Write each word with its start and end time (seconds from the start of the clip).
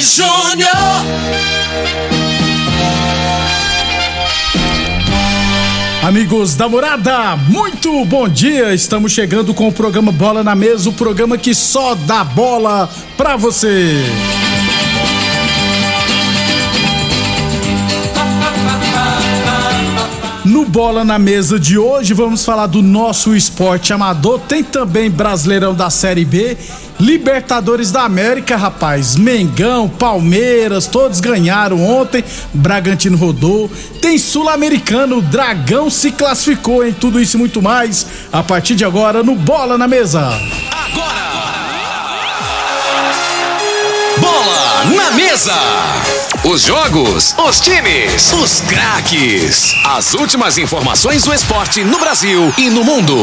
Júnior. 0.00 0.70
Amigos 6.02 6.54
da 6.54 6.66
morada, 6.70 7.36
muito 7.36 8.02
bom 8.06 8.26
dia! 8.26 8.72
Estamos 8.72 9.12
chegando 9.12 9.52
com 9.52 9.68
o 9.68 9.72
programa 9.72 10.10
Bola 10.10 10.42
na 10.42 10.54
Mesa 10.54 10.88
o 10.88 10.92
programa 10.94 11.36
que 11.36 11.54
só 11.54 11.94
dá 11.94 12.24
bola 12.24 12.88
pra 13.18 13.36
você. 13.36 14.02
No 20.46 20.64
Bola 20.64 21.04
na 21.04 21.18
Mesa 21.18 21.60
de 21.60 21.78
hoje, 21.78 22.14
vamos 22.14 22.44
falar 22.44 22.66
do 22.66 22.82
nosso 22.82 23.36
esporte 23.36 23.92
amador. 23.92 24.40
Tem 24.40 24.64
também 24.64 25.10
Brasileirão 25.10 25.74
da 25.74 25.90
Série 25.90 26.24
B, 26.24 26.56
Libertadores 27.00 27.90
da 27.90 28.02
América, 28.02 28.56
rapaz. 28.56 29.16
Mengão, 29.16 29.88
Palmeiras, 29.88 30.86
todos 30.86 31.18
ganharam 31.18 31.82
ontem. 31.82 32.22
Bragantino 32.52 33.16
rodou. 33.16 33.70
Tem 34.00 34.18
Sul-Americano, 34.18 35.18
o 35.18 35.22
Dragão 35.22 35.88
se 35.88 36.12
classificou 36.12 36.86
em 36.86 36.92
tudo 36.92 37.18
isso 37.18 37.36
e 37.36 37.40
muito 37.40 37.62
mais. 37.62 38.06
A 38.30 38.42
partir 38.42 38.74
de 38.74 38.84
agora, 38.84 39.22
no 39.22 39.34
Bola 39.34 39.78
na 39.78 39.88
Mesa. 39.88 40.30
Bola 44.20 44.84
na 44.94 45.10
mesa. 45.12 46.19
Os 46.42 46.62
jogos, 46.62 47.34
os 47.36 47.60
times, 47.60 48.32
os 48.32 48.62
craques. 48.62 49.74
As 49.84 50.14
últimas 50.14 50.56
informações 50.56 51.22
do 51.22 51.34
esporte 51.34 51.84
no 51.84 51.98
Brasil 51.98 52.50
e 52.56 52.70
no 52.70 52.82
mundo. 52.82 53.14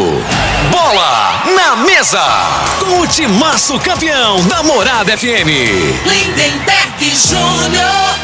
Bola 0.69 1.43
na 1.55 1.77
mesa. 1.77 2.21
Com 2.79 2.99
o 2.99 3.07
timaço 3.07 3.79
campeão 3.79 4.45
da 4.45 4.61
Morada 4.61 5.17
FM. 5.17 5.49
Lindenberg 6.05 7.15
Júnior. 7.15 8.17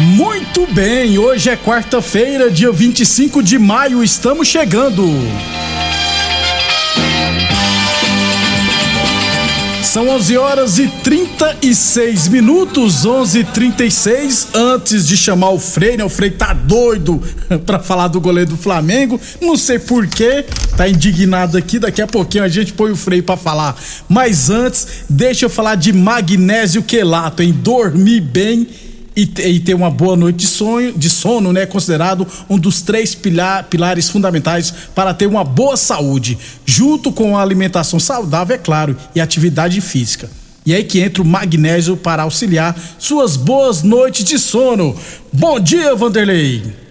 Muito 0.00 0.66
bem, 0.66 1.16
hoje 1.16 1.48
é 1.48 1.56
quarta-feira, 1.56 2.50
dia 2.50 2.72
25 2.72 3.40
de 3.40 3.56
maio, 3.56 4.02
estamos 4.02 4.48
chegando. 4.48 5.04
São 9.86 10.08
11 10.08 10.36
horas 10.36 10.78
e 10.78 10.88
36 10.88 12.28
minutos, 12.28 13.06
11 13.06 13.38
h 13.38 13.52
36 13.52 14.48
Antes 14.52 15.06
de 15.06 15.16
chamar 15.16 15.50
o 15.50 15.60
Frei, 15.60 15.96
né? 15.96 16.04
O 16.04 16.08
Frei 16.08 16.28
tá 16.28 16.52
doido 16.52 17.22
pra 17.64 17.78
falar 17.78 18.08
do 18.08 18.20
goleiro 18.20 18.50
do 18.50 18.56
Flamengo. 18.56 19.18
Não 19.40 19.56
sei 19.56 19.78
porquê, 19.78 20.44
tá 20.76 20.88
indignado 20.88 21.56
aqui. 21.56 21.78
Daqui 21.78 22.02
a 22.02 22.06
pouquinho 22.06 22.44
a 22.44 22.48
gente 22.48 22.72
põe 22.72 22.90
o 22.90 22.96
Frei 22.96 23.22
pra 23.22 23.36
falar. 23.36 23.80
Mas 24.08 24.50
antes, 24.50 25.04
deixa 25.08 25.46
eu 25.46 25.50
falar 25.50 25.76
de 25.76 25.92
magnésio 25.92 26.82
quelato, 26.82 27.42
em 27.42 27.52
dormir 27.52 28.20
bem 28.20 28.68
e, 29.16 29.22
e 29.22 29.60
ter 29.60 29.74
uma 29.74 29.90
boa 29.90 30.14
noite 30.14 30.36
de 30.36 30.46
sonho, 30.46 30.92
de 30.92 31.08
sono, 31.08 31.52
né? 31.52 31.64
Considerado 31.64 32.26
um 32.48 32.58
dos 32.58 32.82
três 32.82 33.14
pilar, 33.14 33.64
pilares 33.64 34.10
fundamentais 34.10 34.72
para 34.94 35.14
ter 35.14 35.26
uma 35.26 35.42
boa 35.42 35.76
saúde, 35.76 36.38
junto 36.66 37.10
com 37.10 37.36
a 37.36 37.42
alimentação 37.42 37.98
saudável, 37.98 38.54
é 38.54 38.58
claro, 38.58 38.96
e 39.14 39.20
atividade 39.20 39.80
física. 39.80 40.28
E 40.66 40.74
aí 40.74 40.84
que 40.84 41.00
entra 41.00 41.22
o 41.22 41.26
magnésio 41.26 41.96
para 41.96 42.24
auxiliar 42.24 42.76
suas 42.98 43.36
boas 43.36 43.82
noites 43.82 44.24
de 44.24 44.38
sono. 44.38 44.96
Bom 45.32 45.60
dia, 45.60 45.94
Vanderlei. 45.94 46.85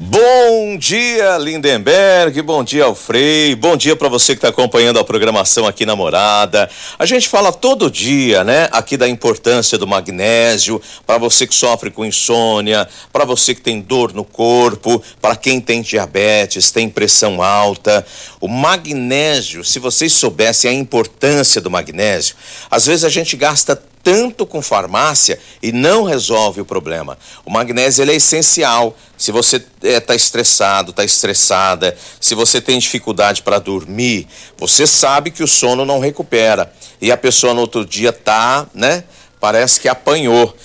Bom 0.00 0.78
dia, 0.78 1.38
Lindenberg. 1.38 2.40
Bom 2.42 2.62
dia, 2.62 2.84
Alfrei. 2.84 3.56
Bom 3.56 3.76
dia 3.76 3.96
para 3.96 4.08
você 4.08 4.32
que 4.32 4.38
está 4.38 4.46
acompanhando 4.46 4.96
a 5.00 5.02
programação 5.02 5.66
aqui 5.66 5.84
na 5.84 5.96
Morada. 5.96 6.70
A 6.96 7.04
gente 7.04 7.28
fala 7.28 7.52
todo 7.52 7.90
dia, 7.90 8.44
né, 8.44 8.68
aqui 8.70 8.96
da 8.96 9.08
importância 9.08 9.76
do 9.76 9.88
magnésio 9.88 10.80
para 11.04 11.18
você 11.18 11.48
que 11.48 11.54
sofre 11.54 11.90
com 11.90 12.04
insônia, 12.04 12.88
para 13.12 13.24
você 13.24 13.56
que 13.56 13.60
tem 13.60 13.80
dor 13.80 14.14
no 14.14 14.24
corpo, 14.24 15.02
para 15.20 15.34
quem 15.34 15.60
tem 15.60 15.82
diabetes, 15.82 16.70
tem 16.70 16.88
pressão 16.88 17.42
alta. 17.42 18.06
O 18.40 18.46
magnésio, 18.46 19.64
se 19.64 19.80
vocês 19.80 20.12
soubessem 20.12 20.70
a 20.70 20.74
importância 20.74 21.60
do 21.60 21.72
magnésio, 21.72 22.36
às 22.70 22.86
vezes 22.86 23.02
a 23.02 23.08
gente 23.08 23.36
gasta 23.36 23.82
tanto 24.08 24.46
com 24.46 24.62
farmácia 24.62 25.38
e 25.62 25.70
não 25.70 26.02
resolve 26.02 26.62
o 26.62 26.64
problema. 26.64 27.18
O 27.44 27.50
magnésio 27.50 28.00
ele 28.00 28.12
é 28.12 28.14
essencial. 28.14 28.96
Se 29.18 29.30
você 29.30 29.62
está 29.82 30.14
estressado, 30.14 30.92
está 30.92 31.04
estressada, 31.04 31.94
se 32.18 32.34
você 32.34 32.58
tem 32.58 32.78
dificuldade 32.78 33.42
para 33.42 33.58
dormir, 33.58 34.26
você 34.56 34.86
sabe 34.86 35.30
que 35.30 35.42
o 35.42 35.46
sono 35.46 35.84
não 35.84 35.98
recupera. 36.00 36.72
E 37.02 37.12
a 37.12 37.18
pessoa 37.18 37.52
no 37.52 37.60
outro 37.60 37.84
dia 37.84 38.10
tá, 38.10 38.66
né? 38.72 39.04
Parece 39.38 39.78
que 39.78 39.88
apanhou. 39.90 40.56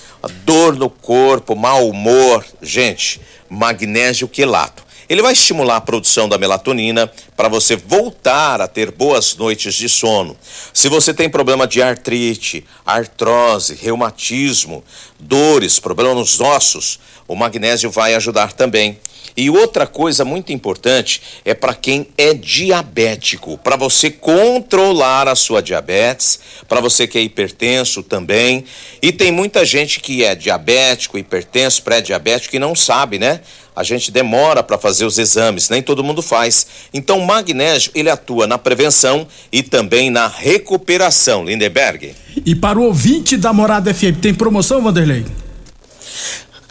Dor 0.45 0.77
no 0.77 0.89
corpo, 0.89 1.53
mau 1.53 1.89
humor. 1.89 2.45
Gente, 2.61 3.19
magnésio 3.49 4.25
quelato. 4.25 4.85
Ele 5.13 5.21
vai 5.21 5.33
estimular 5.33 5.75
a 5.75 5.81
produção 5.81 6.27
da 6.27 6.39
melatonina 6.39 7.05
para 7.37 7.47
você 7.47 7.75
voltar 7.75 8.59
a 8.59 8.67
ter 8.67 8.89
boas 8.89 9.35
noites 9.35 9.75
de 9.75 9.87
sono. 9.87 10.35
Se 10.73 10.89
você 10.89 11.13
tem 11.13 11.29
problema 11.29 11.67
de 11.67 11.83
artrite, 11.83 12.65
artrose, 12.83 13.77
reumatismo, 13.79 14.83
dores, 15.19 15.79
problema 15.79 16.15
nos 16.15 16.41
ossos, 16.41 16.99
o 17.27 17.35
magnésio 17.35 17.91
vai 17.91 18.15
ajudar 18.15 18.53
também. 18.53 18.97
E 19.37 19.49
outra 19.49 19.87
coisa 19.87 20.25
muito 20.25 20.51
importante 20.51 21.21
é 21.45 21.53
para 21.53 21.73
quem 21.73 22.07
é 22.17 22.33
diabético, 22.33 23.57
para 23.57 23.75
você 23.75 24.09
controlar 24.09 25.27
a 25.27 25.35
sua 25.35 25.61
diabetes, 25.61 26.39
para 26.67 26.81
você 26.81 27.07
que 27.07 27.17
é 27.17 27.21
hipertenso 27.21 28.01
também. 28.01 28.65
E 29.01 29.11
tem 29.11 29.31
muita 29.31 29.63
gente 29.63 29.99
que 29.99 30.23
é 30.23 30.35
diabético, 30.35 31.17
hipertenso, 31.19 31.83
pré-diabético 31.83 32.55
e 32.55 32.59
não 32.59 32.75
sabe, 32.75 33.17
né? 33.17 33.41
A 33.75 33.83
gente 33.83 34.11
demora 34.11 34.61
para 34.61 34.77
fazer 34.77 35.05
os 35.05 35.17
exames, 35.17 35.69
nem 35.69 35.81
todo 35.81 36.03
mundo 36.03 36.21
faz. 36.21 36.67
Então, 36.93 37.19
o 37.19 37.25
magnésio, 37.25 37.91
ele 37.95 38.09
atua 38.09 38.45
na 38.45 38.57
prevenção 38.57 39.27
e 39.51 39.63
também 39.63 40.09
na 40.09 40.27
recuperação, 40.27 41.43
Lindenberg. 41.43 42.15
E 42.45 42.55
para 42.55 42.79
o 42.79 42.83
ouvinte 42.83 43.35
da 43.37 43.51
Morada 43.51 43.93
FM, 43.93 44.19
tem 44.21 44.33
promoção, 44.33 44.81
Vanderlei? 44.81 45.25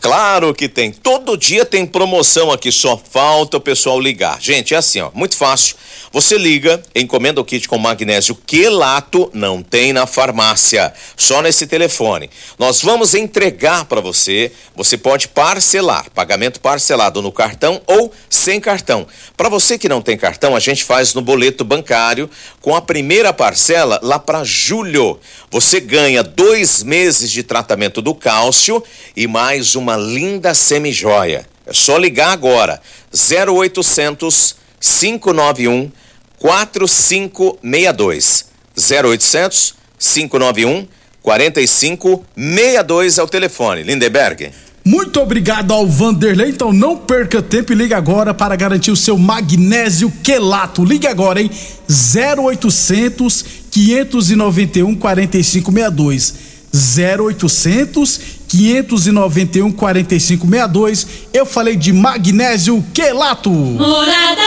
Claro 0.03 0.53
que 0.53 0.69
tem. 0.69 0.91
Todo 0.91 1.37
dia 1.37 1.65
tem 1.65 1.87
promoção 1.87 2.51
aqui, 2.51 2.73
só 2.73 3.01
falta 3.11 3.59
o 3.59 3.61
pessoal 3.61 4.01
ligar. 4.01 4.41
Gente, 4.41 4.75
é 4.75 4.77
assim, 4.77 5.01
ó, 5.01 5.13
muito 5.15 5.37
fácil. 5.37 5.77
Você 6.13 6.37
liga, 6.37 6.83
encomenda 6.93 7.41
o 7.41 7.45
kit 7.45 7.69
com 7.69 7.79
magnésio 7.79 8.35
quelato, 8.35 9.31
não 9.33 9.63
tem 9.63 9.93
na 9.93 10.05
farmácia, 10.05 10.93
só 11.17 11.41
nesse 11.41 11.69
telefone. 11.69 12.29
Nós 12.59 12.83
vamos 12.83 13.15
entregar 13.15 13.85
para 13.85 14.01
você. 14.01 14.51
Você 14.75 14.99
pode 14.99 15.29
parcelar, 15.29 16.11
pagamento 16.13 16.61
parcelado 16.61 17.23
no 17.23 17.31
cartão 17.31 17.81
ou 17.87 18.13
sem 18.29 18.61
cartão. 18.61 19.07
Para 19.37 19.49
você 19.49 19.79
que 19.79 19.89
não 19.89 20.03
tem 20.03 20.19
cartão, 20.19 20.57
a 20.57 20.61
gente 20.61 20.83
faz 20.83 21.15
no 21.15 21.23
boleto 21.23 21.65
bancário 21.65 22.29
com 22.61 22.75
a 22.75 22.83
primeira 22.83 23.33
parcela 23.33 24.01
lá 24.03 24.19
para 24.19 24.43
julho. 24.43 25.21
Você 25.51 25.79
ganha 25.79 26.25
dois 26.25 26.83
meses 26.83 27.31
de 27.31 27.45
tratamento 27.45 28.03
do 28.03 28.15
cálcio 28.15 28.83
e 29.17 29.29
mais 29.29 29.77
uma 29.77 29.92
linda 29.97 30.55
semijoia. 30.55 31.47
É 31.67 31.73
só 31.73 31.97
ligar 31.97 32.33
agora. 32.33 32.81
0800 33.13 34.57
591 34.81 35.91
4562. 36.39 38.45
0800 38.77 39.75
591 39.99 40.87
4562 41.23 43.19
é 43.19 43.23
o 43.23 43.29
telefone. 43.29 43.83
Lindeberg. 43.83 44.51
Muito 44.85 45.21
obrigado 45.21 45.73
ao 45.73 45.87
Vanderlei. 45.87 46.51
Então 46.51 46.73
não 46.73 46.97
perca 46.97 47.41
tempo 47.41 47.73
e 47.73 47.77
ligue 47.77 47.95
agora 47.95 48.35
para 48.35 48.57
garantir 48.57 48.91
o 48.91 48.97
seu 48.97 49.17
magnésio 49.17 50.13
quelato. 50.23 50.85
Ligue 50.85 51.07
agora, 51.07 51.41
hein? 51.41 51.49
0800 51.89 53.45
591 53.71 54.97
4562. 54.97 56.35
0800 56.73 58.21
591 58.53 59.73
4562. 59.73 61.07
Eu 61.33 61.47
falei 61.47 61.75
de 61.75 61.91
magnésio 61.91 62.85
quelato. 62.93 63.51
Morada. 63.51 64.43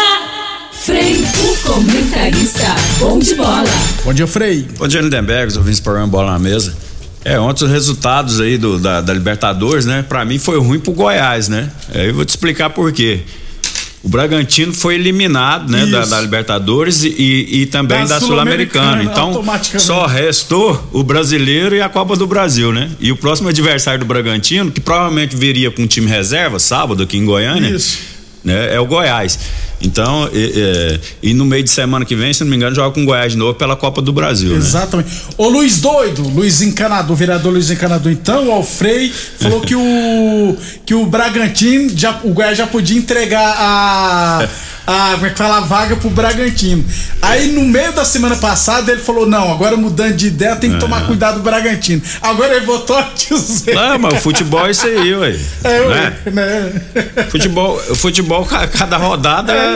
Frei, 0.71 1.15
o 1.15 1.57
comentarista. 1.67 2.75
Bom 2.99 3.17
de 3.17 3.33
bola. 3.33 3.63
Bom 4.03 4.13
dia, 4.13 4.27
Frei. 4.27 4.67
Bom 4.77 4.87
dia, 4.87 5.01
Lindenberg, 5.01 5.47
os 5.47 5.57
ouvintes 5.57 5.79
programa 5.79 6.07
Bola 6.07 6.33
na 6.33 6.39
Mesa. 6.39 6.77
É, 7.23 7.39
ontem 7.39 7.65
os 7.65 7.71
resultados 7.71 8.39
aí 8.39 8.55
do, 8.59 8.77
da, 8.77 9.01
da 9.01 9.11
Libertadores, 9.11 9.87
né? 9.87 10.05
Pra 10.07 10.23
mim 10.23 10.37
foi 10.37 10.59
ruim 10.59 10.79
pro 10.79 10.91
Goiás, 10.93 11.49
né? 11.49 11.71
Aí 11.91 12.09
eu 12.09 12.13
vou 12.13 12.23
te 12.23 12.29
explicar 12.29 12.69
por 12.69 12.91
quê. 12.93 13.21
O 14.05 14.07
Bragantino 14.07 14.71
foi 14.71 14.93
eliminado, 14.93 15.67
né, 15.71 15.87
da, 15.87 16.05
da 16.05 16.21
Libertadores 16.21 17.03
e, 17.03 17.47
e, 17.49 17.65
também 17.65 18.01
Da 18.01 18.05
da, 18.05 18.19
Sul-Americana. 18.19 19.01
Sul-Americana, 19.01 19.73
Então, 19.73 19.79
só 19.79 20.05
restou 20.05 20.87
o 20.93 21.01
brasileiro 21.01 21.75
e 21.75 21.81
a 21.81 21.89
Copa 21.89 22.15
do 22.15 22.27
Brasil, 22.27 22.71
né? 22.71 22.91
E 22.99 23.11
o 23.11 23.17
próximo 23.17 23.49
adversário 23.49 24.01
do 24.01 24.05
Bragantino, 24.05 24.71
que 24.71 24.79
provavelmente 24.79 25.35
viria 25.35 25.71
com 25.71 25.87
time 25.87 26.05
reserva, 26.05 26.59
sábado 26.59 27.01
aqui 27.01 27.17
em 27.17 27.25
Goiânia, 27.25 27.67
Isso. 27.67 27.97
né, 28.43 28.75
é 28.75 28.79
o 28.79 28.85
Goiás. 28.85 29.39
Então, 29.85 30.27
e, 30.33 30.53
é, 30.55 30.99
e 31.21 31.33
no 31.33 31.45
meio 31.45 31.63
de 31.63 31.69
semana 31.69 32.03
que 32.05 32.15
vem, 32.15 32.33
se 32.33 32.43
não 32.43 32.49
me 32.49 32.55
engano, 32.55 32.75
joga 32.75 32.93
com 32.93 33.03
o 33.03 33.05
Goiás 33.05 33.31
de 33.33 33.37
novo 33.37 33.53
pela 33.53 33.75
Copa 33.75 34.01
do 34.01 34.11
Brasil, 34.11 34.49
né? 34.49 34.57
Exatamente. 34.57 35.09
Ô 35.37 35.47
Luiz 35.47 35.79
Doido, 35.79 36.23
Luiz 36.23 36.61
Encanador, 36.61 37.15
vereador 37.15 37.53
Luiz 37.53 37.69
Encanador, 37.69 38.11
então, 38.11 38.57
o 38.59 38.63
Frei 38.63 39.11
falou 39.39 39.61
que 39.61 39.75
o 39.75 40.57
que 40.85 40.93
o 40.93 41.05
Bragantino, 41.05 41.91
já, 41.95 42.19
o 42.23 42.31
Goiás 42.31 42.57
já 42.57 42.67
podia 42.67 42.97
entregar 42.97 43.55
a 43.57 44.47
a, 44.87 45.13
como 45.15 45.25
é 45.25 45.29
que 45.31 45.37
fala, 45.37 45.57
a 45.57 45.61
vaga 45.61 45.95
pro 45.95 46.11
Bragantino. 46.11 46.85
Aí 47.19 47.51
no 47.51 47.61
meio 47.65 47.91
da 47.93 48.05
semana 48.05 48.35
passada 48.35 48.91
ele 48.91 49.01
falou: 49.01 49.25
"Não, 49.25 49.51
agora 49.51 49.75
mudando 49.75 50.13
de 50.13 50.27
ideia, 50.27 50.55
tem 50.55 50.71
que 50.71 50.77
tomar 50.79 51.07
cuidado 51.07 51.37
do 51.37 51.41
Bragantino". 51.41 52.01
Agora 52.21 52.55
ele 52.55 52.65
votou 52.67 52.95
a 52.95 53.09
dizer. 53.15 53.73
Não, 53.73 53.97
mas 53.97 54.13
o 54.13 54.17
futebol 54.17 54.67
é 54.67 54.69
isso 54.71 54.85
aí, 54.85 55.15
ué. 55.15 55.35
É, 55.63 55.69
né? 55.87 56.13
ué, 56.25 56.31
né? 56.31 56.81
Futebol, 57.31 57.79
futebol, 57.95 58.45
ca- 58.45 58.67
cada 58.67 58.97
rodada 58.97 59.53
é, 59.53 59.74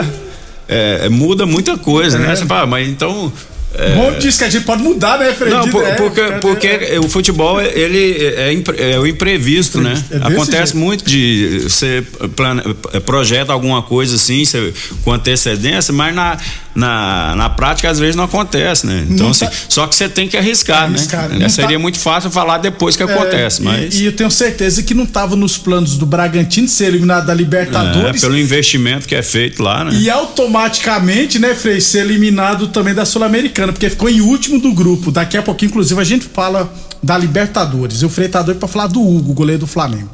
é, 0.68 1.08
muda 1.08 1.46
muita 1.46 1.76
coisa, 1.78 2.18
né? 2.18 2.34
Você 2.36 2.46
fala, 2.46 2.66
mas 2.66 2.88
então. 2.88 3.32
é, 3.74 3.94
Bom 3.94 4.18
diz 4.18 4.36
que 4.36 4.44
a 4.44 4.48
gente 4.50 4.64
pode 4.64 4.82
mudar, 4.82 5.18
né, 5.18 5.32
Frei? 5.32 5.52
não, 5.52 5.68
por- 5.68 5.84
porque, 5.96 6.20
porque 6.40 6.66
é. 6.66 6.98
o 7.00 7.08
futebol 7.08 7.60
ele 7.60 8.24
é, 8.36 8.52
impre- 8.52 8.76
é 8.80 8.98
o 8.98 9.06
imprevisto, 9.06 9.80
né? 9.80 9.92
É 10.10 10.18
desse 10.18 10.32
Acontece 10.32 10.72
jeito. 10.72 10.76
muito 10.78 11.04
de 11.04 11.60
você 11.68 12.02
plane, 12.34 12.62
projeta 13.06 13.52
alguma 13.52 13.82
coisa 13.82 14.16
assim 14.16 14.44
você, 14.44 14.72
com 15.04 15.12
antecedência, 15.12 15.92
mas 15.92 16.14
na, 16.14 16.36
na, 16.74 17.34
na 17.36 17.50
prática 17.50 17.90
às 17.90 17.98
vezes 17.98 18.14
não 18.16 18.24
acontece, 18.24 18.86
né? 18.86 19.04
Então, 19.08 19.30
assim, 19.30 19.44
tá- 19.46 19.52
só 19.68 19.86
que 19.86 19.94
você 19.94 20.08
tem 20.08 20.28
que 20.28 20.36
arriscar, 20.36 20.84
Arriscar, 20.84 21.28
né? 21.28 21.38
não 21.40 21.48
Seria 21.48 21.76
tá- 21.76 21.82
muito 21.82 21.98
fácil 21.98 22.30
falar 22.30 22.58
depois 22.58 22.94
que 22.96 23.02
acontece, 23.02 23.60
É, 23.60 23.64
mas. 23.64 23.94
E, 23.94 24.02
e 24.02 24.06
eu 24.06 24.12
tenho 24.12 24.30
certeza 24.30 24.82
que 24.82 24.94
não 24.94 25.04
estava 25.04 25.34
nos 25.34 25.58
planos 25.58 25.96
do 25.96 26.06
Bragantino 26.06 26.68
ser 26.68 26.84
eliminado 26.86 27.26
da 27.26 27.32
é, 27.32 27.36
Libertadores. 27.36 28.20
pelo 28.20 28.38
investimento 28.38 29.08
que 29.08 29.14
é 29.14 29.22
feito 29.22 29.62
lá, 29.62 29.84
né? 29.84 29.92
E 29.94 30.08
automaticamente, 30.08 31.38
né, 31.38 31.54
Frei, 31.54 31.80
ser 31.80 32.00
eliminado 32.00 32.68
também 32.68 32.94
da 32.94 33.04
Sul-Americana, 33.04 33.72
porque 33.72 33.90
ficou 33.90 34.08
em 34.08 34.20
último 34.20 34.60
do 34.60 34.72
grupo. 34.72 35.10
Daqui 35.10 35.36
a 35.36 35.42
pouquinho, 35.42 35.70
inclusive, 35.70 36.00
a 36.00 36.04
gente 36.04 36.24
fala 36.32 36.72
da 37.02 37.18
Libertadores. 37.18 38.02
E 38.02 38.06
o 38.06 38.08
Frei 38.08 38.28
tá 38.28 38.42
doido 38.42 38.58
pra 38.58 38.68
falar 38.68 38.86
do 38.86 39.00
Hugo, 39.00 39.32
goleiro 39.32 39.60
do 39.60 39.66
Flamengo. 39.66 40.08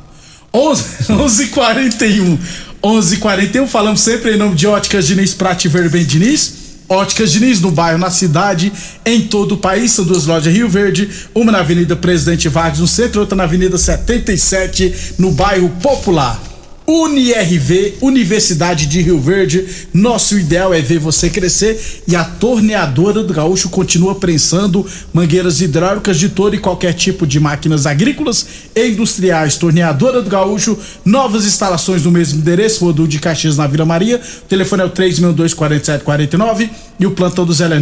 11 0.55 0.85
11h41. 1.11 2.39
11h41, 2.87 3.67
falamos 3.67 4.01
sempre 4.01 4.33
em 4.33 4.37
nome 4.37 4.55
de 4.55 4.65
Óticas 4.65 5.09
Diniz, 5.09 5.35
Prate 5.35 5.67
Verben 5.67 6.05
Diniz. 6.05 6.55
Óticas 6.89 7.33
Diniz, 7.33 7.61
no 7.61 7.73
bairro, 7.73 7.99
na 7.99 8.11
cidade, 8.11 8.73
em 9.05 9.23
todo 9.23 9.57
o 9.57 9.59
país. 9.59 9.91
São 9.91 10.05
duas 10.05 10.25
lojas 10.25 10.55
Rio 10.55 10.69
Verde, 10.69 11.11
uma 11.35 11.51
na 11.51 11.59
Avenida 11.59 11.97
Presidente 11.97 12.49
Vargas, 12.49 12.79
no 12.79 12.87
centro, 12.87 13.23
outra 13.23 13.35
na 13.35 13.43
Avenida 13.43 13.77
77, 13.77 15.15
no 15.19 15.33
bairro 15.33 15.69
Popular. 15.83 16.41
UniRV, 16.87 17.95
Universidade 18.01 18.87
de 18.87 19.03
Rio 19.03 19.21
Verde. 19.21 19.67
Nosso 19.93 20.39
ideal 20.39 20.73
é 20.73 20.81
ver 20.81 20.99
você 20.99 21.29
crescer 21.29 22.03
e 22.07 22.15
a 22.15 22.25
torneadora 22.25 23.25
do 23.25 23.35
Gaúcho 23.35 23.69
continua 23.69 24.15
prensando 24.15 24.87
mangueiras 25.13 25.61
hidráulicas 25.61 26.19
de 26.19 26.29
todo 26.29 26.55
e 26.55 26.59
qualquer 26.59 26.95
tipo 26.95 27.27
de 27.27 27.41
máquinas 27.41 27.87
agrícolas 27.87 28.47
e 28.75 28.89
industriais. 28.89 29.57
Torneadora 29.57 30.23
do 30.23 30.31
Gaúcho, 30.31 30.79
novas 31.05 31.45
instalações 31.45 32.05
no 32.05 32.13
mesmo 32.13 32.39
endereço, 32.39 32.85
Rodul 32.85 33.07
de 33.07 33.19
Caxias 33.19 33.57
na 33.57 33.67
Vila 33.67 33.85
Maria. 33.85 34.21
O 34.45 34.49
telefone 34.49 34.83
é 34.83 34.87
o 34.87 34.91
3624749 34.91 36.71
e 36.99 37.07
o 37.07 37.11
plantão 37.11 37.45
do 37.45 37.53
Zé 37.53 37.67
é 37.67 37.81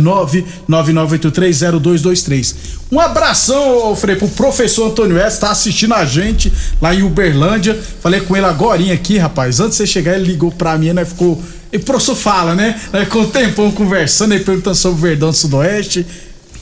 999830223. 0.69 2.55
Um 2.91 2.99
abração, 3.01 3.95
Frei, 3.97 4.17
pro 4.17 4.29
professor 4.29 4.91
Antônio 4.91 5.17
S, 5.19 5.39
tá 5.41 5.51
assistindo 5.51 5.95
a 5.95 6.05
gente 6.05 6.53
lá 6.81 6.95
em 6.95 7.03
Uberlândia. 7.03 7.79
Falei 8.01 8.21
com 8.21 8.37
ele 8.37 8.47
agora 8.47 8.83
aqui, 8.93 9.17
rapaz. 9.19 9.61
Antes 9.61 9.79
de 9.79 9.85
você 9.85 9.87
chegar, 9.87 10.17
ele 10.17 10.25
ligou 10.25 10.51
pra 10.51 10.77
mim, 10.77 10.93
né? 10.93 11.05
Ficou. 11.05 11.41
E 11.73 11.77
o 11.77 11.81
professor 11.81 12.15
fala, 12.15 12.55
né? 12.55 12.79
Ficou 13.05 13.23
um 13.23 13.31
tempão 13.31 13.71
conversando, 13.71 14.33
ele 14.35 14.45
perguntando 14.45 14.77
sobre 14.77 14.99
o 14.99 15.03
Verdão 15.03 15.31
do 15.31 15.37
Sudoeste. 15.37 16.07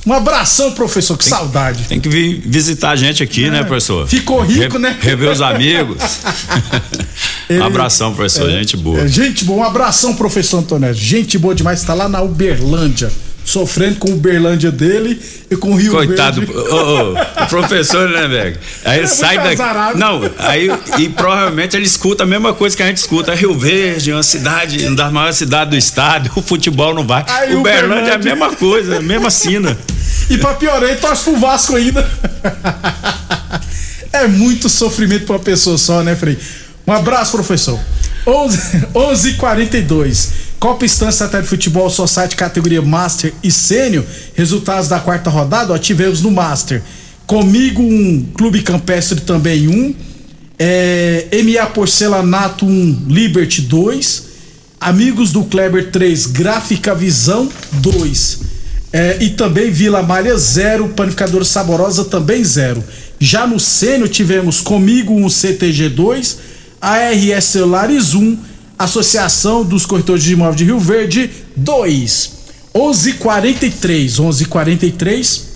Um 0.05 0.13
abração, 0.13 0.73
professor, 0.73 1.17
que 1.17 1.25
saudade. 1.25 1.85
Tem 1.85 2.01
que 2.01 2.09
vir 2.09 2.43
visitar 2.45 2.91
a 2.91 2.97
gente 2.97 3.23
aqui, 3.23 3.49
né, 3.49 3.63
professor? 3.63 4.05
É. 4.05 4.07
Ficou 4.09 4.41
rico, 4.43 4.79
né? 4.79 4.97
Rever 5.01 5.31
os 5.31 5.41
amigos. 5.41 5.99
Ele- 7.49 7.63
abração, 7.63 8.13
professor. 8.15 8.51
gente 8.51 8.77
boa. 8.77 9.01
É, 9.03 9.09
gente 9.09 9.45
boa, 9.45 9.61
um 9.61 9.65
abração, 9.65 10.15
professor 10.15 10.59
Antônio. 10.59 10.93
Gente 10.93 11.39
boa 11.39 11.55
demais, 11.55 11.83
tá 11.85 11.95
lá 11.95 12.09
na 12.09 12.21
Uberlândia. 12.21 13.11
Sofrendo 13.53 13.97
com 13.97 14.09
o 14.11 14.15
Uberlândia 14.15 14.71
dele 14.73 15.21
e 15.51 15.57
com 15.57 15.73
o 15.73 15.77
Rio 15.77 15.93
Coitado, 15.93 16.41
Verde. 16.41 16.57
ô, 16.57 16.75
ô, 16.75 17.13
o 17.13 17.47
professor, 17.49 18.09
né, 18.09 18.27
velho? 18.27 18.59
Aí 18.83 18.97
ele 18.99 19.05
É 19.05 19.09
sai 19.09 19.37
daqui. 19.37 19.61
azarado. 19.61 19.99
Não, 19.99 20.23
aí 20.39 20.71
e 20.99 21.11
provavelmente 21.11 21.77
ele 21.77 21.85
escuta 21.85 22.23
a 22.23 22.27
mesma 22.27 22.55
coisa 22.55 22.75
que 22.75 22.83
a 22.83 22.87
gente 22.87 22.97
escuta. 22.97 23.35
Rio 23.35 23.53
Verde, 23.59 24.11
uma 24.11 24.23
cidade, 24.23 24.87
uma 24.87 24.97
das 24.97 25.13
maiores 25.13 25.37
cidades 25.37 25.69
do 25.71 25.77
estado, 25.77 26.31
o 26.37 26.41
futebol 26.41 26.95
não 26.95 27.07
vai. 27.07 27.27
Aí, 27.29 27.55
o 27.55 27.63
Berlândia 27.63 28.13
é 28.13 28.15
a 28.15 28.19
mesma 28.19 28.57
coisa, 28.57 28.97
a 28.97 29.03
mesma 29.03 29.31
sina. 29.31 29.77
E 30.31 30.39
pra 30.39 30.55
piorar, 30.55 30.85
ele 30.85 30.97
torce 30.97 31.25
pro 31.25 31.37
Vasco 31.37 31.77
ainda. 31.77 32.09
é 34.13 34.27
muito 34.29 34.69
sofrimento 34.71 35.27
pra 35.27 35.35
uma 35.37 35.43
pessoa 35.43 35.77
só, 35.77 36.03
né, 36.03 36.17
Frei? 36.17 36.39
Um 36.87 36.93
abraço, 36.93 37.33
professor. 37.33 37.79
11 38.27 38.87
11:42. 38.95 40.29
Copa 40.63 40.85
Instância 40.85 41.27
Satélite 41.27 41.49
Futebol 41.49 41.91
Society 41.91 42.37
categoria 42.37 42.81
Master 42.81 43.35
e 43.43 43.51
Sênior. 43.51 44.05
Resultados 44.33 44.89
da 44.89 45.01
quarta 45.01 45.29
rodada, 45.29 45.73
ó, 45.73 45.77
tivemos 45.77 46.23
no 46.23 46.31
Master. 46.31 46.81
Comigo 47.27 47.83
um 47.83 48.25
Clube 48.33 48.63
Campestre 48.63 49.23
também 49.23 49.67
um. 49.67 49.93
É, 50.57 51.27
MA 51.43 51.67
Porcelanato 51.67 52.65
1, 52.65 53.07
Liberty 53.09 53.61
2. 53.63 54.23
Amigos 54.81 55.33
do 55.33 55.43
Kleber 55.43 55.91
3, 55.91 56.29
Gráfica 56.29 56.95
Visão 56.95 57.51
2. 57.73 58.41
É, 58.93 59.17
e 59.21 59.31
também 59.31 59.69
Vila 59.69 60.01
Malha 60.01 60.39
0, 60.39 60.91
Panificadora 60.91 61.45
Saborosa 61.45 62.05
também 62.05 62.45
0. 62.45 62.85
Já 63.19 63.49
no 63.49 63.59
Sênio 63.59 64.07
tivemos 64.07 64.61
comigo 64.61 65.13
um 65.13 65.29
CTG 65.29 65.89
2, 65.89 66.39
ARS 66.81 67.45
Celulares 67.47 68.15
1, 68.15 68.52
Associação 68.85 69.65
dos 69.65 69.87
Corretores 69.87 70.25
de 70.25 70.33
Imóveis 70.33 70.57
de 70.57 70.65
Rio 70.65 70.79
Verde 70.79 71.31
2. 71.57 72.33
11:43, 72.75 74.19
11:43. 74.19 75.53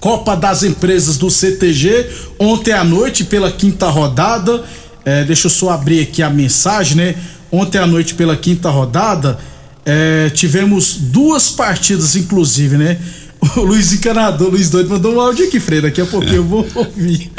Copa 0.00 0.36
das 0.36 0.62
Empresas 0.62 1.16
do 1.16 1.30
CTG, 1.30 2.06
ontem 2.38 2.72
à 2.72 2.84
noite, 2.84 3.24
pela 3.24 3.50
quinta 3.50 3.88
rodada. 3.88 4.64
É, 5.04 5.24
deixa 5.24 5.46
eu 5.46 5.50
só 5.50 5.70
abrir 5.70 6.00
aqui 6.00 6.22
a 6.22 6.30
mensagem, 6.30 6.96
né? 6.96 7.14
Ontem 7.50 7.78
à 7.78 7.86
noite, 7.86 8.14
pela 8.14 8.36
quinta 8.36 8.68
rodada, 8.68 9.38
é, 9.84 10.30
tivemos 10.30 10.96
duas 10.96 11.50
partidas, 11.50 12.16
inclusive, 12.16 12.76
né? 12.76 12.98
O 13.56 13.60
Luiz 13.60 13.92
Encanador, 13.92 14.48
Luiz 14.48 14.70
Doido, 14.70 14.88
mandou 14.88 15.16
um 15.16 15.20
áudio 15.20 15.46
aqui, 15.46 15.60
Freire. 15.60 15.82
Daqui 15.82 16.00
a 16.00 16.06
pouquinho 16.06 16.36
eu 16.36 16.44
vou 16.44 16.66
ouvir. 16.74 17.30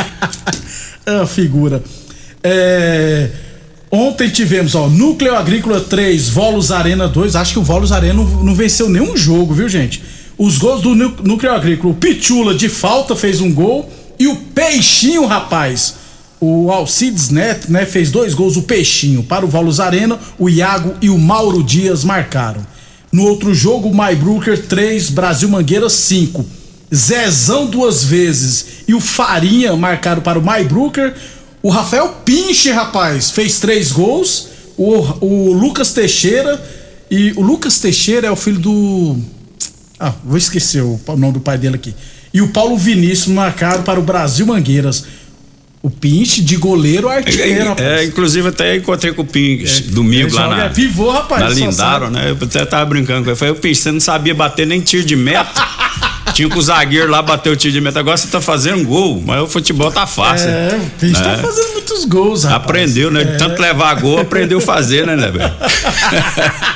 é 1.06 1.16
a 1.20 1.26
figura. 1.26 1.84
É, 2.44 3.30
ontem 3.92 4.30
tivemos, 4.30 4.76
ó, 4.76 4.88
Núcleo 4.88 5.36
Agrícola 5.36 5.80
3, 5.80 6.30
Volos 6.30 6.72
Arena 6.72 7.08
2. 7.08 7.36
Acho 7.36 7.54
que 7.54 7.60
o 7.60 7.64
Volos 7.64 7.92
Arena 7.92 8.16
não, 8.16 8.26
não 8.44 8.56
venceu 8.56 8.90
nenhum 8.90 9.16
jogo, 9.16 9.54
viu, 9.54 9.70
gente? 9.70 10.02
Os 10.38 10.58
gols 10.58 10.82
do 10.82 10.94
Núcleo 10.94 11.54
Agrícola. 11.54 11.94
O 11.94 11.98
Pichula 11.98 12.54
de 12.54 12.68
falta 12.68 13.16
fez 13.16 13.40
um 13.40 13.54
gol. 13.54 13.90
E 14.20 14.28
o 14.28 14.36
Peixinho, 14.36 15.26
rapaz. 15.26 15.96
O 16.42 16.72
Alcides 16.72 17.30
Neto, 17.30 17.72
né, 17.72 17.86
fez 17.86 18.12
dois 18.12 18.34
gols. 18.34 18.58
O 18.58 18.64
Peixinho 18.64 19.24
para 19.24 19.46
o 19.46 19.48
Volos 19.48 19.80
Arena. 19.80 20.20
O 20.38 20.50
Iago 20.50 20.96
e 21.02 21.10
o 21.10 21.18
Mauro 21.18 21.64
Dias 21.64 22.04
marcaram. 22.04 22.66
No 23.12 23.24
outro 23.24 23.54
jogo, 23.54 23.90
o 23.90 23.96
Maybrucker 23.96 24.68
3, 24.68 25.10
Brasil 25.10 25.48
Mangueira 25.48 25.90
5. 25.90 26.46
Zezão 26.94 27.66
duas 27.66 28.04
vezes 28.04 28.66
e 28.88 28.94
o 28.94 29.00
Farinha 29.00 29.76
marcaram 29.76 30.22
para 30.22 30.38
o 30.38 30.44
Maybrucker. 30.44 31.14
O 31.66 31.70
Rafael 31.72 32.10
Pinche, 32.24 32.70
rapaz, 32.70 33.32
fez 33.32 33.60
três 33.60 33.92
gols. 33.92 34.50
O, 34.78 35.00
o 35.26 35.52
Lucas 35.52 35.94
Teixeira. 35.94 36.64
E 37.10 37.34
o 37.36 37.42
Lucas 37.42 37.80
Teixeira 37.80 38.28
é 38.28 38.32
o 38.32 38.36
filho 38.36 38.60
do. 38.60 39.18
Ah, 40.00 40.14
vou 40.24 40.38
esquecer 40.38 40.84
o, 40.84 41.00
o 41.08 41.18
nome 41.18 41.34
do 41.34 41.40
pai 41.40 41.58
dele 41.58 41.74
aqui. 41.74 41.96
E 42.32 42.40
o 42.40 42.50
Paulo 42.50 42.78
Vinícius 42.78 43.34
marcaram 43.34 43.82
para 43.82 44.00
o 44.00 44.04
Brasil 44.04 44.46
Mangueiras. 44.46 45.06
O 45.82 45.90
Pinche 45.90 46.44
de 46.44 46.56
goleiro 46.56 47.10
artilheiro, 47.10 47.70
rapaz. 47.70 47.88
É, 47.88 48.04
inclusive 48.04 48.48
até 48.48 48.76
encontrei 48.76 49.12
com 49.14 49.24
o 49.24 49.26
Pinche 49.26 49.86
É, 49.88 49.92
domingo 49.92 50.36
lá 50.36 50.48
na. 50.56 50.70
pivô, 50.70 51.10
rapaz, 51.10 51.58
Na 51.58 51.72
sabe. 51.72 52.10
né? 52.12 52.30
Eu 52.30 52.38
até 52.46 52.64
tava 52.64 52.86
brincando 52.86 53.24
com 53.24 53.32
ele. 53.32 53.36
Falei, 53.36 53.56
o 53.56 53.58
Pinche, 53.58 53.82
você 53.82 53.92
não 53.92 54.00
sabia 54.00 54.36
bater 54.36 54.68
nem 54.68 54.82
tiro 54.82 55.04
de 55.04 55.16
meta. 55.16 55.68
Tinha 56.34 56.50
que 56.50 56.58
o 56.58 56.62
zagueiro 56.62 57.10
lá 57.10 57.22
bater 57.22 57.50
o 57.52 57.56
tiro 57.56 57.74
de 57.74 57.82
meta. 57.82 58.00
Agora 58.00 58.18
você 58.18 58.28
tá 58.28 58.42
fazendo 58.42 58.84
gol, 58.86 59.22
mas 59.26 59.42
o 59.44 59.48
futebol 59.48 59.92
tá 59.92 60.06
fácil. 60.08 60.50
É, 60.50 60.78
o 60.78 61.12
tá 61.14 61.20
né? 61.22 61.38
fazendo 61.38 61.74
muitos 61.74 62.06
gols, 62.06 62.44
rapaz. 62.44 62.64
Aprendeu, 62.64 63.12
né? 63.12 63.24
De 63.24 63.32
É. 63.34 63.38
tanto 63.38 63.62
levar 63.62 63.94
gol, 64.02 64.20
aprendeu 64.20 64.58
a 64.58 64.62
fazer, 64.62 65.06
né, 65.06 65.16
né, 65.16 65.32
velho? 65.32 65.54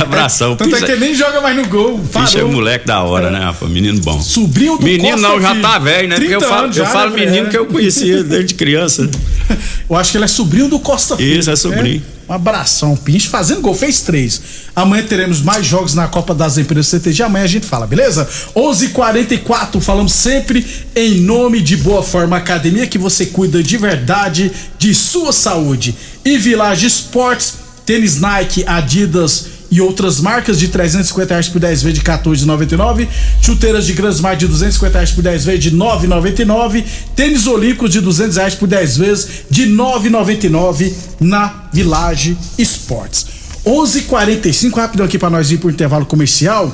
Abração. 0.00 0.54
Tanto 0.54 0.76
é 0.76 0.80
que 0.82 0.96
nem 0.96 1.14
joga 1.14 1.40
mais 1.40 1.56
no 1.56 1.66
gol. 1.66 2.00
É 2.10 2.12
Parou. 2.12 2.52
moleque 2.52 2.86
da 2.86 3.02
hora, 3.02 3.30
né, 3.30 3.40
rapaz? 3.40 3.70
Menino 3.70 4.00
bom. 4.00 4.20
Sobrinho 4.20 4.76
do 4.76 4.84
Menino 4.84 5.10
Costa 5.10 5.28
não, 5.28 5.40
já 5.40 5.50
Filho. 5.50 5.62
tá 5.62 5.78
velho, 5.78 6.08
né? 6.08 6.14
Porque 6.16 6.34
eu 6.34 6.38
30 6.38 6.54
falo, 6.54 6.66
eu 6.68 6.72
já, 6.72 6.86
falo 6.86 7.10
né, 7.10 7.16
menino 7.16 7.32
velho? 7.36 7.48
que 7.50 7.56
eu 7.58 7.66
conhecia 7.66 8.22
desde 8.22 8.54
criança. 8.54 9.08
Eu 9.88 9.96
acho 9.96 10.10
que 10.10 10.16
ele 10.16 10.24
é 10.24 10.28
sobrinho 10.28 10.68
do 10.68 10.78
Costa 10.78 11.16
Filho. 11.16 11.38
Isso, 11.38 11.50
é 11.50 11.56
sobrinho. 11.56 12.02
Um 12.28 12.32
abração, 12.32 12.96
Pinche, 12.96 13.28
fazendo 13.28 13.60
gol, 13.60 13.74
fez 13.74 14.00
três. 14.00 14.40
Amanhã 14.74 15.02
teremos 15.02 15.42
mais 15.42 15.66
jogos 15.66 15.92
na 15.94 16.06
Copa 16.08 16.34
das 16.34 16.56
Empresas 16.56 16.86
CTG. 16.86 17.22
Amanhã 17.24 17.44
a 17.44 17.48
gente 17.48 17.66
fala, 17.66 17.86
beleza? 17.86 18.28
11:44 18.54 18.84
h 18.84 18.92
44 18.92 19.80
falamos 19.80 20.12
sempre 20.12 20.64
em 20.94 21.20
nome 21.20 21.60
de 21.60 21.76
Boa 21.76 22.02
Forma 22.02 22.36
Academia, 22.36 22.86
que 22.86 22.98
você 22.98 23.26
cuida 23.26 23.62
de 23.62 23.76
verdade 23.76 24.50
de 24.78 24.94
sua 24.94 25.32
saúde. 25.32 25.94
E 26.24 26.38
Village 26.38 26.86
Esportes, 26.86 27.54
tênis 27.84 28.20
Nike, 28.20 28.64
Adidas 28.66 29.46
e 29.72 29.80
outras 29.80 30.20
marcas 30.20 30.58
de 30.58 30.68
350 30.68 31.32
reais 31.32 31.48
por 31.48 31.58
10 31.58 31.82
vezes 31.82 31.98
de 31.98 32.04
14,99. 32.04 33.08
Chuteiras 33.40 33.86
de 33.86 33.94
Gransmar 33.94 34.36
de 34.36 34.46
250 34.46 34.98
reais 34.98 35.10
por 35.10 35.22
10 35.22 35.44
vezes 35.46 35.62
de 35.64 35.70
9,99. 35.74 36.84
Tênis 37.16 37.46
Olímpicos 37.46 37.90
de 37.90 38.02
200 38.02 38.36
reais 38.36 38.54
por 38.54 38.68
10 38.68 38.96
vezes 38.98 39.28
de 39.48 39.66
9,99 39.66 40.92
na 41.18 41.68
Village 41.72 42.36
Esportes. 42.58 43.26
11:45 43.64 44.76
rapidão 44.76 45.06
aqui 45.06 45.18
para 45.18 45.30
nós 45.30 45.50
ir 45.50 45.56
pro 45.56 45.70
intervalo 45.70 46.04
comercial. 46.04 46.70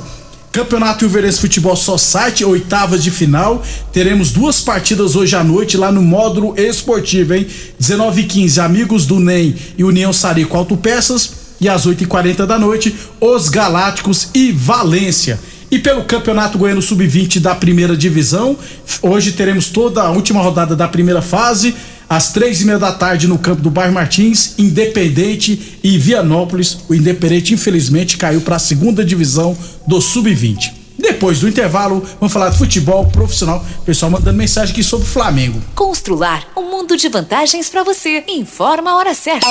Campeonato 0.51 1.05
Ilverense 1.05 1.39
Futebol 1.39 1.77
Society, 1.77 2.43
oitavas 2.43 3.01
de 3.01 3.11
final. 3.11 3.63
Teremos 3.93 4.31
duas 4.31 4.59
partidas 4.59 5.15
hoje 5.15 5.37
à 5.37 5.43
noite 5.43 5.77
lá 5.77 5.89
no 5.89 6.01
módulo 6.01 6.53
esportivo, 6.57 7.33
hein? 7.33 7.47
19 7.79 8.21
e 8.21 8.23
15 8.25 8.59
Amigos 8.59 9.05
do 9.05 9.21
NEM 9.21 9.55
e 9.77 9.85
União 9.85 10.11
Sarico 10.11 10.57
Autopeças. 10.57 11.38
E 11.59 11.67
às 11.67 11.85
8h40 11.85 12.45
da 12.45 12.57
noite, 12.57 12.95
Os 13.19 13.49
Galácticos 13.49 14.29
e 14.33 14.51
Valência. 14.51 15.39
E 15.71 15.77
pelo 15.77 16.03
Campeonato 16.03 16.57
Goiano 16.57 16.81
Sub-20 16.81 17.39
da 17.39 17.53
primeira 17.53 17.95
divisão, 17.95 18.57
hoje 19.01 19.33
teremos 19.33 19.67
toda 19.67 20.01
a 20.01 20.09
última 20.09 20.41
rodada 20.41 20.75
da 20.75 20.87
primeira 20.87 21.21
fase, 21.21 21.75
às 22.09 22.31
três 22.31 22.61
e 22.61 22.65
meia 22.65 22.79
da 22.79 22.91
tarde 22.91 23.27
no 23.27 23.37
campo 23.37 23.61
do 23.61 23.69
Bairro 23.69 23.93
Martins, 23.93 24.55
Independente 24.57 25.77
e 25.83 25.95
Vianópolis. 25.97 26.79
O 26.89 26.95
Independente, 26.95 27.53
infelizmente, 27.53 28.17
caiu 28.17 28.41
para 28.41 28.55
a 28.55 28.59
segunda 28.59 29.05
divisão 29.05 29.55
do 29.85 30.01
Sub-20. 30.01 30.79
Depois 30.97 31.39
do 31.39 31.47
intervalo, 31.47 32.03
vamos 32.19 32.33
falar 32.33 32.49
de 32.49 32.57
futebol 32.57 33.05
profissional. 33.05 33.63
Pessoal 33.85 34.11
mandando 34.11 34.37
mensagem 34.37 34.73
aqui 34.73 34.83
sobre 34.83 35.05
o 35.05 35.09
Flamengo. 35.09 35.61
Constrular 35.75 36.47
um 36.57 36.69
mundo 36.69 36.97
de 36.97 37.07
vantagens 37.09 37.69
para 37.69 37.83
você. 37.83 38.23
Informa 38.27 38.91
a 38.91 38.97
hora 38.97 39.13
certa. 39.13 39.47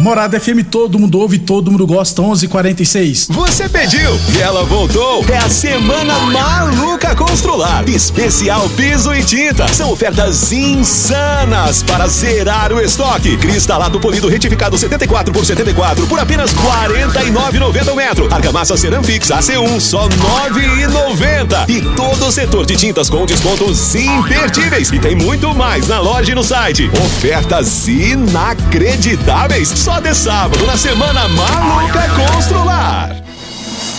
Morada 0.00 0.40
FM, 0.40 0.64
todo 0.70 0.98
mundo 0.98 1.18
ouve, 1.18 1.38
todo 1.38 1.70
mundo 1.70 1.86
gosta, 1.86 2.22
11:46. 2.22 3.28
Você 3.28 3.68
pediu 3.68 4.18
e 4.34 4.40
ela 4.40 4.64
voltou. 4.64 5.22
É 5.28 5.36
a 5.36 5.48
semana 5.50 6.18
maluca 6.20 7.14
Constrular. 7.14 7.86
Especial 7.86 8.66
piso 8.70 9.14
e 9.14 9.22
tinta. 9.22 9.68
São 9.68 9.92
ofertas 9.92 10.52
insanas 10.52 11.82
para 11.82 12.06
zerar 12.08 12.72
o 12.72 12.80
estoque. 12.80 13.36
Cristalado 13.36 14.00
polido 14.00 14.26
retificado 14.26 14.78
74 14.78 15.32
por 15.32 15.44
74 15.44 16.06
por 16.06 16.18
apenas 16.18 16.54
49,90 16.54 17.92
o 17.92 17.96
metro. 17.96 18.32
Argamassa 18.32 18.76
Ceramfix 18.78 19.28
AC1 19.28 19.80
só 19.80 20.08
9,90. 20.08 21.68
E 21.68 21.82
todo 21.94 22.26
o 22.26 22.32
setor 22.32 22.64
de 22.64 22.74
tintas 22.76 23.10
com 23.10 23.26
descontos 23.26 23.94
imperdíveis. 23.94 24.90
E 24.90 24.98
tem 24.98 25.14
muito 25.14 25.54
mais 25.54 25.86
na 25.88 26.00
loja 26.00 26.32
e 26.32 26.34
no 26.34 26.42
site. 26.42 26.90
Ofertas 27.04 27.86
inacreditáveis. 27.86 29.68
Só 29.90 30.00
de 30.00 30.14
sábado 30.14 30.66
na 30.66 30.76
semana 30.76 31.26
maluca 31.28 32.08
Constrular. 32.10 33.10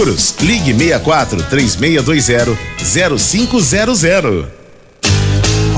Ligue 0.00 0.72
64 0.72 1.42
3620 1.42 2.56
0500. 3.18 4.46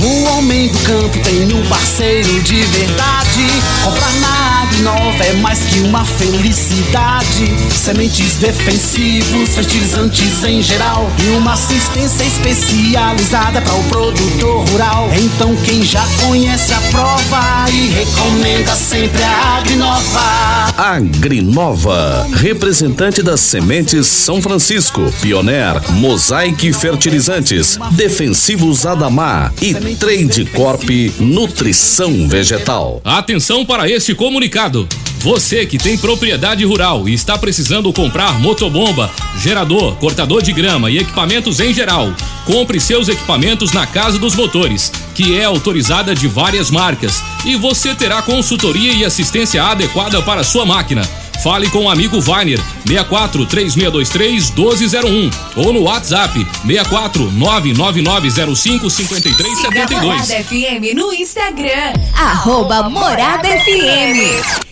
O 0.01 0.25
homem 0.25 0.69
do 0.69 0.79
campo 0.79 1.19
tem 1.25 1.53
um 1.53 1.67
parceiro 1.67 2.41
de 2.43 2.63
verdade. 2.63 3.47
Comprar 3.83 4.13
na 4.21 4.63
Agrinova 4.63 5.25
é 5.25 5.33
mais 5.35 5.59
que 5.65 5.81
uma 5.81 6.05
felicidade. 6.05 7.53
Sementes 7.77 8.35
defensivos, 8.35 9.57
fertilizantes 9.57 10.45
em 10.45 10.63
geral 10.63 11.11
e 11.25 11.31
uma 11.37 11.55
assistência 11.55 12.23
especializada 12.23 13.61
para 13.61 13.75
o 13.75 13.83
produtor 13.85 14.69
rural. 14.71 15.11
Então 15.15 15.57
quem 15.65 15.83
já 15.83 16.07
conhece 16.21 16.73
a 16.73 16.81
prova 16.93 17.52
recomenda 17.93 18.75
sempre 18.75 19.23
a 19.23 19.59
Agrinova. 19.59 20.73
Agrinova, 20.77 22.27
representante 22.33 23.23
das 23.23 23.41
sementes 23.41 24.07
São 24.07 24.41
Francisco, 24.41 25.13
Pioneer, 25.21 25.91
Mosaic 25.93 26.73
Fertilizantes, 26.73 27.79
Defensivos 27.91 28.87
Adamar 28.87 29.53
e 29.61 29.75
Trade 29.97 30.47
Corp 30.47 30.89
Nutrição 31.19 32.27
Vegetal. 32.27 33.03
Atenção 33.05 33.65
para 33.65 33.89
este 33.89 34.15
comunicado. 34.15 34.89
Você 35.19 35.65
que 35.65 35.79
tem 35.79 35.97
propriedade 35.97 36.65
rural 36.65 37.09
e 37.09 37.15
está 37.15 37.39
precisando 37.39 37.93
comprar 37.93 38.41
motobomba, 38.41 39.09
gerador, 39.41 39.95
cortador 39.97 40.43
de 40.43 40.53
grama 40.53 40.91
e 40.91 40.99
equipamentos 40.99 41.61
em 41.61 41.73
geral, 41.73 42.13
compre 42.45 42.81
seus 42.81 43.07
equipamentos 43.09 43.73
na 43.73 43.87
Casa 43.87 44.19
dos 44.19 44.35
Motores, 44.35 44.91
que 45.15 45.39
é 45.39 45.45
autorizada 45.45 46.13
de 46.13 46.27
várias 46.27 46.73
marcas, 46.73 47.23
e 47.45 47.55
você 47.55 47.82
terá 47.95 48.23
consultoria 48.23 48.93
e 48.93 49.05
assistência 49.05 49.63
adequada 49.65 50.23
para 50.23 50.45
sua 50.45 50.65
máquina. 50.65 51.03
Fale 51.43 51.69
com 51.71 51.87
o 51.87 51.91
amigo 51.91 52.21
Vainer 52.21 52.61
64 52.87 53.45
3623 53.47 54.51
1201 54.53 55.31
ou 55.57 55.73
no 55.73 55.83
WhatsApp 55.83 56.47
64 56.65 57.33
99905 57.33 58.89
Siga 58.89 59.09
a 59.09 59.21
5372. 59.21 60.03
Morada 60.03 60.45
FM 60.45 60.95
no 60.95 61.13
Instagram, 61.13 61.93
arroba 62.15 62.89
Morada 62.89 63.49
FM. 63.49 64.72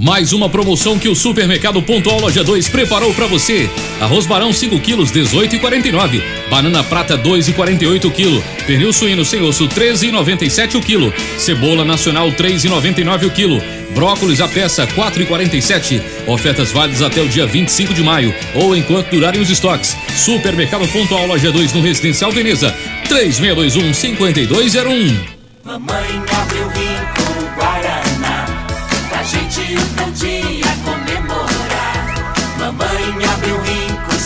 Mais 0.00 0.32
uma 0.32 0.48
promoção 0.48 0.96
que 0.96 1.08
o 1.08 1.14
Supermercado 1.14 1.82
Pontual 1.82 2.20
Loja 2.20 2.44
2 2.44 2.68
preparou 2.68 3.12
para 3.14 3.26
você. 3.26 3.68
Arroz 4.00 4.26
Barão 4.26 4.52
5 4.52 4.78
quilos 4.78 5.10
18,49. 5.10 6.22
Banana 6.48 6.84
prata 6.84 7.18
2,48 7.18 8.08
kg. 8.12 8.64
Pernil 8.64 8.92
suíno 8.92 9.24
sem 9.24 9.42
osso 9.42 9.66
13,97 9.66 10.76
o 10.76 10.80
quilo. 10.80 11.12
Cebola 11.36 11.84
nacional 11.84 12.30
3,99 12.30 13.26
o 13.26 13.30
quilo. 13.30 13.60
Brócolis 13.92 14.40
a 14.40 14.46
peça 14.46 14.86
4,47. 14.86 16.00
Ofertas 16.28 16.70
válidas 16.70 17.02
até 17.02 17.20
o 17.20 17.28
dia 17.28 17.44
25 17.44 17.92
de 17.92 18.04
maio 18.04 18.32
ou 18.54 18.76
enquanto 18.76 19.10
durarem 19.10 19.40
os 19.40 19.50
estoques. 19.50 19.96
Supermercado 20.14 20.86
Pontual 20.92 21.26
Loja 21.26 21.50
2 21.50 21.72
no 21.72 21.82
Residencial 21.82 22.30
Veneza 22.30 22.72
3621 23.08 23.92
5201. 23.92 25.18
Mamãe 25.64 26.22
abriu 26.30 26.68
rico 26.68 27.27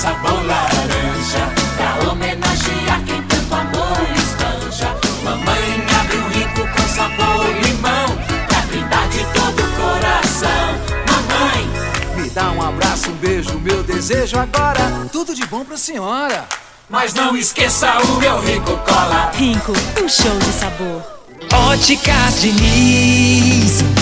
sabor 0.03 0.45
laranja 0.45 1.49
Pra 1.77 2.11
homenagear 2.11 3.01
quem 3.07 3.23
tanto 3.23 3.55
amor 3.55 4.09
espanja 4.17 4.97
Mamãe 5.23 5.87
abriu 6.01 6.29
rico 6.31 6.61
com 6.75 6.89
sabor 6.89 7.47
limão 7.63 8.07
Pra 8.49 8.61
brindar 8.63 9.09
de 9.09 9.25
todo 9.33 9.63
o 9.63 9.73
coração 9.81 10.75
Mamãe 11.07 11.71
Me 12.17 12.31
dá 12.31 12.51
um 12.51 12.63
abraço, 12.63 13.11
um 13.11 13.15
beijo, 13.15 13.59
meu 13.61 13.83
desejo 13.85 14.39
agora. 14.39 15.09
Tudo 15.13 15.35
de 15.35 15.47
bom 15.47 15.65
pra 15.65 15.77
senhora. 15.77 16.47
Mas 16.91 17.15
não 17.15 17.37
esqueça 17.37 17.99
o 18.01 18.17
meu 18.17 18.41
rico 18.41 18.77
cola 18.79 19.31
Rico, 19.35 19.73
um 20.03 20.09
show 20.09 20.37
de 20.39 20.53
sabor. 20.53 21.03
Óticas 21.71 22.41
Diniz. 22.41 24.02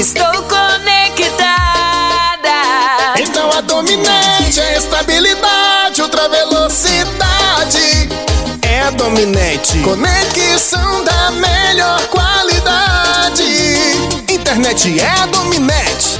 Estou 0.00 0.24
conectada. 0.44 1.44
Então 3.18 3.50
a 3.52 3.60
dominante 3.60 4.58
é 4.58 4.78
estabilidade, 4.78 6.00
ultra 6.00 6.26
velocidade. 6.26 8.08
É 8.62 8.90
dominante. 8.92 9.78
Conexão 9.80 11.04
da 11.04 11.32
melhor 11.32 12.00
qualidade. 12.06 13.44
Internet 14.26 14.98
é 14.98 15.26
dominante. 15.26 16.19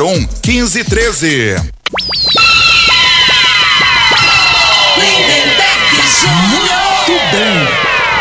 1513. 0.01 1.57
Muito 6.57 7.21
bem. 7.31 7.67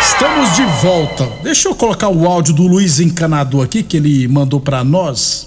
Estamos 0.02 0.56
de 0.56 0.62
volta. 0.82 1.26
Deixa 1.42 1.68
eu 1.70 1.74
colocar 1.74 2.10
o 2.10 2.26
áudio 2.26 2.52
do 2.52 2.66
Luiz 2.66 3.00
Encanador 3.00 3.64
aqui, 3.64 3.82
que 3.82 3.96
ele 3.96 4.28
mandou 4.28 4.60
para 4.60 4.84
nós. 4.84 5.46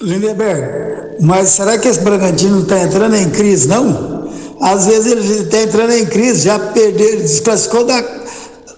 Lindeberg, 0.00 1.18
mas 1.20 1.50
será 1.50 1.76
que 1.78 1.88
esse 1.88 2.00
Bragantino 2.00 2.56
não 2.56 2.62
está 2.62 2.82
entrando 2.82 3.16
em 3.16 3.28
crise, 3.28 3.68
não? 3.68 4.30
Às 4.62 4.86
vezes 4.86 5.12
ele 5.12 5.42
está 5.42 5.60
entrando 5.60 5.92
em 5.92 6.06
crise, 6.06 6.46
já 6.46 6.58
perdeu, 6.58 7.20
desclassificou 7.20 7.84
da, 7.84 8.02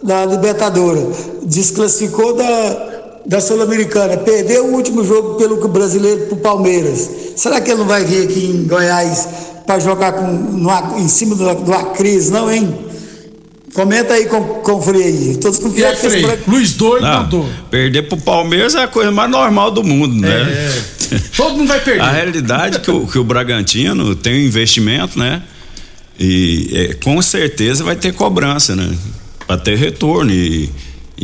da 0.03 0.27
Libertadora, 0.27 1.01
desclassificou 1.45 2.35
da, 2.35 2.92
da 3.27 3.41
Sul-Americana, 3.41 4.17
perdeu 4.19 4.67
o 4.67 4.73
último 4.75 5.05
jogo 5.05 5.35
pelo 5.35 5.69
brasileiro 5.69 6.27
para 6.27 6.35
o 6.35 6.41
Palmeiras. 6.41 7.11
Será 7.37 7.61
que 7.61 7.71
ele 7.71 7.81
não 7.81 7.87
vai 7.87 8.05
vir 8.05 8.25
aqui 8.25 8.47
em 8.47 8.65
Goiás 8.67 9.29
para 9.67 9.79
jogar 9.79 10.13
com, 10.13 10.27
no, 10.27 10.99
em 10.99 11.09
cima 11.09 11.35
de 11.37 11.43
uma 11.43 11.85
crise, 11.93 12.33
não, 12.33 12.51
hein? 12.51 12.73
Comenta 13.75 14.13
aí 14.15 14.27
com, 14.27 14.43
com 14.43 14.73
o 14.73 14.83
Frei 14.83 15.03
aí. 15.03 15.37
Todos 15.39 15.59
confiados 15.59 16.01
que 16.01 16.07
esse 16.07 16.21
Bra- 16.21 16.37
Luiz 16.47 16.73
doido 16.75 17.03
Não, 17.05 17.23
mandou. 17.23 17.49
perder 17.71 18.03
pro 18.03 18.19
Palmeiras 18.19 18.75
é 18.75 18.83
a 18.83 18.89
coisa 18.89 19.11
mais 19.11 19.31
normal 19.31 19.71
do 19.71 19.83
mundo, 19.83 20.15
né? 20.15 20.29
É, 21.11 21.19
todo 21.35 21.57
mundo 21.57 21.69
vai 21.69 21.81
perder. 21.81 22.03
A 22.05 22.11
realidade 22.11 22.77
é 22.77 22.81
que 22.81 22.91
o, 22.91 23.07
que 23.07 23.19
o 23.19 23.25
Bragantino 23.25 24.15
tem 24.15 24.35
um 24.35 24.47
investimento, 24.47 25.19
né? 25.19 25.43
E 26.21 26.69
é, 26.75 26.95
com 27.03 27.21
certeza 27.23 27.83
vai 27.83 27.97
ter 27.97 28.13
cobrança, 28.13 28.77
né? 28.77 28.95
Para 29.47 29.57
ter 29.57 29.77
retorno 29.79 30.31
e, 30.31 30.69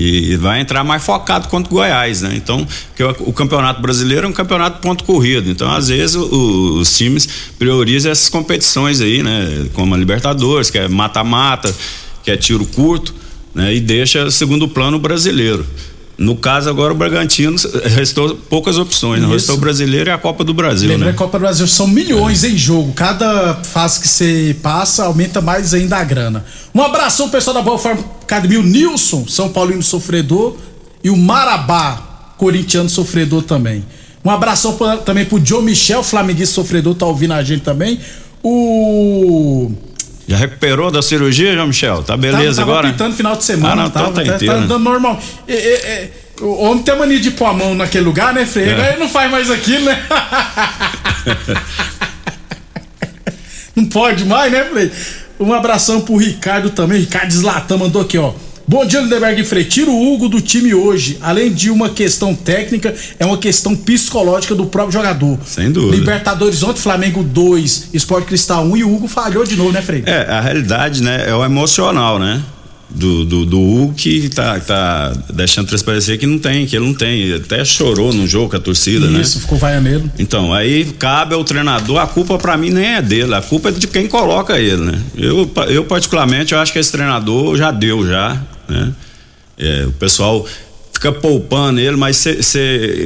e 0.00 0.36
vai 0.36 0.60
entrar 0.60 0.84
mais 0.84 1.02
focado 1.04 1.48
contra 1.48 1.72
o 1.72 1.76
Goiás, 1.76 2.22
né? 2.22 2.32
Então, 2.36 2.64
o, 3.24 3.30
o 3.30 3.32
campeonato 3.32 3.82
brasileiro 3.82 4.26
é 4.26 4.28
um 4.28 4.32
campeonato 4.32 4.80
ponto 4.80 5.02
corrido. 5.02 5.50
Então, 5.50 5.68
às 5.72 5.88
vezes 5.88 6.14
o- 6.14 6.78
os 6.78 6.96
times 6.96 7.28
priorizam 7.58 8.12
essas 8.12 8.28
competições 8.28 9.00
aí, 9.00 9.24
né? 9.24 9.66
Como 9.72 9.92
a 9.94 9.98
Libertadores, 9.98 10.70
que 10.70 10.78
é 10.78 10.86
mata-mata, 10.86 11.74
que 12.22 12.30
é 12.30 12.36
tiro 12.36 12.64
curto, 12.66 13.12
né? 13.52 13.74
E 13.74 13.80
deixa 13.80 14.30
segundo 14.30 14.68
plano 14.68 14.98
o 14.98 15.00
brasileiro. 15.00 15.66
No 16.18 16.34
caso 16.34 16.68
agora 16.68 16.92
o 16.92 16.96
Bragantino 16.96 17.56
restou 17.94 18.34
poucas 18.50 18.76
opções, 18.76 19.22
né? 19.22 19.28
Restou 19.28 19.54
o 19.54 19.58
brasileiro 19.58 20.10
e 20.10 20.12
a 20.12 20.18
Copa 20.18 20.42
do 20.42 20.52
Brasil, 20.52 20.88
Lembra 20.88 21.06
né? 21.06 21.12
que 21.12 21.16
a 21.16 21.18
Copa 21.18 21.38
do 21.38 21.42
Brasil 21.42 21.66
são 21.68 21.86
milhões 21.86 22.42
em 22.42 22.56
jogo. 22.58 22.92
Cada 22.92 23.54
fase 23.62 24.00
que 24.00 24.08
você 24.08 24.56
passa 24.60 25.04
aumenta 25.04 25.40
mais 25.40 25.72
ainda 25.72 25.96
a 25.96 26.02
grana. 26.02 26.44
Um 26.74 26.82
abração 26.82 27.26
ao 27.26 27.30
pessoal 27.32 27.54
da 27.54 27.62
Boa 27.62 27.78
Forma 27.78 28.02
Academia, 28.22 28.58
o 28.58 28.64
Nilson, 28.64 29.28
São 29.28 29.48
Paulino 29.50 29.82
sofredor, 29.82 30.56
e 31.04 31.08
o 31.08 31.16
Marabá, 31.16 32.34
corintiano 32.36 32.88
sofredor 32.88 33.42
também. 33.44 33.84
Um 34.24 34.30
abração 34.30 34.72
pra- 34.76 34.96
também 34.96 35.24
pro 35.24 35.40
Joe 35.42 35.62
Michel, 35.62 36.02
flamenguista 36.02 36.56
sofredor, 36.56 36.96
tá 36.96 37.06
ouvindo 37.06 37.32
a 37.34 37.42
gente 37.44 37.62
também. 37.62 38.00
O. 38.42 39.70
Já 40.28 40.36
recuperou 40.36 40.90
da 40.90 41.00
cirurgia, 41.00 41.54
João 41.54 41.68
Michel? 41.68 42.02
Tá 42.02 42.14
beleza 42.16 42.60
tava, 42.60 42.70
agora? 42.70 42.82
Tava 42.88 42.92
pintando 42.92 43.16
final 43.16 43.34
de 43.36 43.44
semana, 43.44 43.72
Ah, 43.72 43.76
não, 43.84 43.90
tava, 43.90 44.06
tá 44.12 44.22
tá, 44.24 44.34
inteiro, 44.36 44.54
tá 44.54 44.60
andando 44.60 44.84
normal. 44.84 45.18
E- 45.48 45.52
e- 45.52 45.56
e- 46.04 46.10
o 46.44 46.62
homem 46.64 46.82
tem 46.84 46.96
mania 46.98 47.18
de 47.18 47.30
pôr 47.30 47.46
a 47.46 47.52
mão 47.54 47.74
naquele 47.74 48.04
lugar, 48.04 48.34
né, 48.34 48.44
Freire? 48.44 48.70
É. 48.70 48.74
Agora 48.74 48.88
ele 48.90 49.00
não 49.00 49.08
faz 49.08 49.30
mais 49.30 49.50
aquilo, 49.50 49.86
né? 49.86 50.02
Não 53.74 53.86
pode 53.86 54.24
mais, 54.24 54.50
né, 54.50 54.64
Frei? 54.64 54.90
Um 55.38 55.52
abração 55.52 56.00
pro 56.00 56.16
Ricardo 56.16 56.70
também. 56.70 56.98
Ricardo 57.00 57.30
Zlatan 57.32 57.76
mandou 57.76 58.02
aqui, 58.02 58.18
ó. 58.18 58.32
Bom 58.68 58.84
dia, 58.84 59.00
Lindeberg 59.00 59.40
e 59.40 59.44
Frei. 59.44 59.64
Tira 59.64 59.90
o 59.90 60.12
Hugo 60.12 60.28
do 60.28 60.42
time 60.42 60.74
hoje. 60.74 61.16
Além 61.22 61.50
de 61.50 61.70
uma 61.70 61.88
questão 61.88 62.34
técnica, 62.34 62.94
é 63.18 63.24
uma 63.24 63.38
questão 63.38 63.74
psicológica 63.74 64.54
do 64.54 64.66
próprio 64.66 64.92
jogador. 64.92 65.38
Sem 65.46 65.72
dúvida. 65.72 65.96
Libertadores 65.96 66.62
ontem, 66.62 66.78
Flamengo 66.78 67.22
2, 67.22 67.88
Sport 67.94 68.26
Cristal 68.26 68.66
1 68.66 68.76
e 68.76 68.84
o 68.84 68.94
Hugo 68.94 69.08
falhou 69.08 69.42
de 69.44 69.56
novo, 69.56 69.72
né, 69.72 69.80
Frei? 69.80 70.02
É, 70.04 70.30
a 70.30 70.42
realidade, 70.42 71.02
né, 71.02 71.24
é 71.26 71.34
o 71.34 71.42
emocional, 71.42 72.18
né? 72.18 72.42
Do, 72.90 73.24
do, 73.24 73.46
do 73.46 73.58
Hugo 73.58 73.94
que 73.94 74.28
tá, 74.28 74.60
tá 74.60 75.12
deixando 75.32 75.66
transparecer 75.66 76.18
que 76.18 76.26
não 76.26 76.38
tem, 76.38 76.66
que 76.66 76.76
ele 76.76 76.84
não 76.84 76.94
tem. 76.94 77.32
Até 77.32 77.64
chorou 77.64 78.12
no 78.12 78.28
jogo 78.28 78.50
com 78.50 78.56
a 78.56 78.60
torcida, 78.60 79.06
né? 79.06 79.22
Isso, 79.22 79.40
ficou 79.40 79.56
vaianeiro. 79.56 80.10
Então, 80.18 80.52
aí 80.52 80.84
cabe 80.98 81.34
ao 81.34 81.42
treinador, 81.42 81.98
a 81.98 82.06
culpa 82.06 82.36
pra 82.36 82.54
mim 82.58 82.68
nem 82.68 82.96
é 82.96 83.00
dele, 83.02 83.34
a 83.34 83.40
culpa 83.40 83.70
é 83.70 83.72
de 83.72 83.86
quem 83.86 84.06
coloca 84.06 84.58
ele, 84.58 84.82
né? 84.82 85.00
Eu, 85.16 85.50
eu 85.68 85.84
particularmente, 85.84 86.52
eu 86.52 86.58
acho 86.58 86.70
que 86.70 86.78
esse 86.78 86.92
treinador 86.92 87.56
já 87.56 87.70
deu 87.70 88.06
já, 88.06 88.38
né? 88.68 88.92
É, 89.58 89.84
o 89.86 89.92
pessoal 89.92 90.46
fica 90.92 91.12
poupando 91.12 91.78
ele, 91.80 91.96
mas 91.96 92.24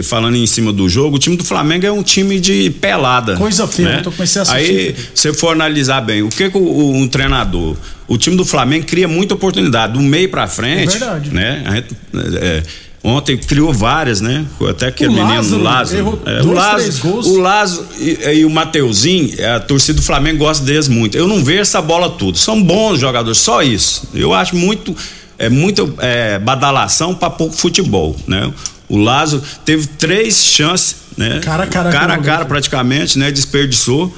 falando 0.05 0.37
em 0.37 0.46
cima 0.46 0.72
do 0.72 0.88
jogo, 0.88 1.16
o 1.16 1.18
time 1.18 1.37
do 1.37 1.44
Flamengo 1.44 1.87
é 1.87 1.92
um 1.92 2.03
time 2.03 2.40
de 2.40 2.70
pelada. 2.70 3.37
Coisa 3.37 3.66
feia, 3.66 3.88
né? 3.88 3.98
eu 3.98 4.03
tô 4.03 4.11
a 4.18 4.22
assistir. 4.22 4.51
Aí, 4.51 4.94
se 5.14 5.33
for 5.35 5.51
analisar 5.53 6.01
bem, 6.01 6.22
o 6.22 6.29
que, 6.29 6.51
que 6.51 6.57
o, 6.57 6.90
um 6.94 7.07
treinador, 7.07 7.77
o 8.09 8.16
time 8.16 8.35
do 8.37 8.44
Flamengo 8.44 8.87
cria 8.87 9.07
muita 9.07 9.35
oportunidade, 9.35 9.92
do 9.92 10.01
meio 10.01 10.29
pra 10.31 10.46
frente, 10.46 10.96
É 10.96 10.98
verdade. 10.98 11.31
né? 11.35 11.62
A 11.66 11.75
gente, 11.77 11.88
é, 12.37 12.62
ontem 13.05 13.37
criou 13.37 13.72
várias, 13.75 14.22
né? 14.22 14.46
Até 14.68 14.87
aquele 14.87 15.11
O 15.11 15.12
menino 15.12 15.35
Lázaro 15.35 15.62
Lázaro. 15.62 15.98
errou 15.98 16.22
É, 16.25 16.37
dois, 16.40 16.44
o 16.44 16.53
Lázaro, 16.53 17.29
o 17.29 17.37
Lázaro 17.38 17.88
e, 17.98 18.38
e 18.38 18.44
o 18.46 18.51
Mateuzinho, 18.51 19.35
a 19.55 19.61
torcida 19.61 19.96
do 20.01 20.03
Flamengo 20.03 20.38
gosta 20.38 20.64
deles 20.64 20.88
muito. 20.88 21.16
Eu 21.16 21.29
não 21.29 21.44
vejo 21.44 21.61
essa 21.61 21.83
bola 21.83 22.09
tudo. 22.09 22.38
São 22.38 22.62
bons 22.62 22.98
jogadores, 23.01 23.37
só 23.38 23.62
isso. 23.62 24.09
Eu 24.14 24.33
acho 24.33 24.57
muito 24.57 24.96
é 25.42 25.48
muito 25.48 25.92
é, 25.98 26.38
badalação 26.38 27.12
para 27.12 27.28
pouco 27.28 27.57
futebol, 27.57 28.14
né? 28.28 28.52
O 28.88 28.96
Lázaro 28.96 29.42
teve 29.64 29.88
três 29.88 30.37
chances, 30.37 30.96
né? 31.16 31.40
Cara 31.42 31.64
a 31.64 31.66
cara 31.66 31.90
cara, 31.90 32.14
a 32.14 32.18
cara 32.18 32.44
praticamente, 32.44 33.18
né? 33.18 33.28
Desperdiçou. 33.33 34.14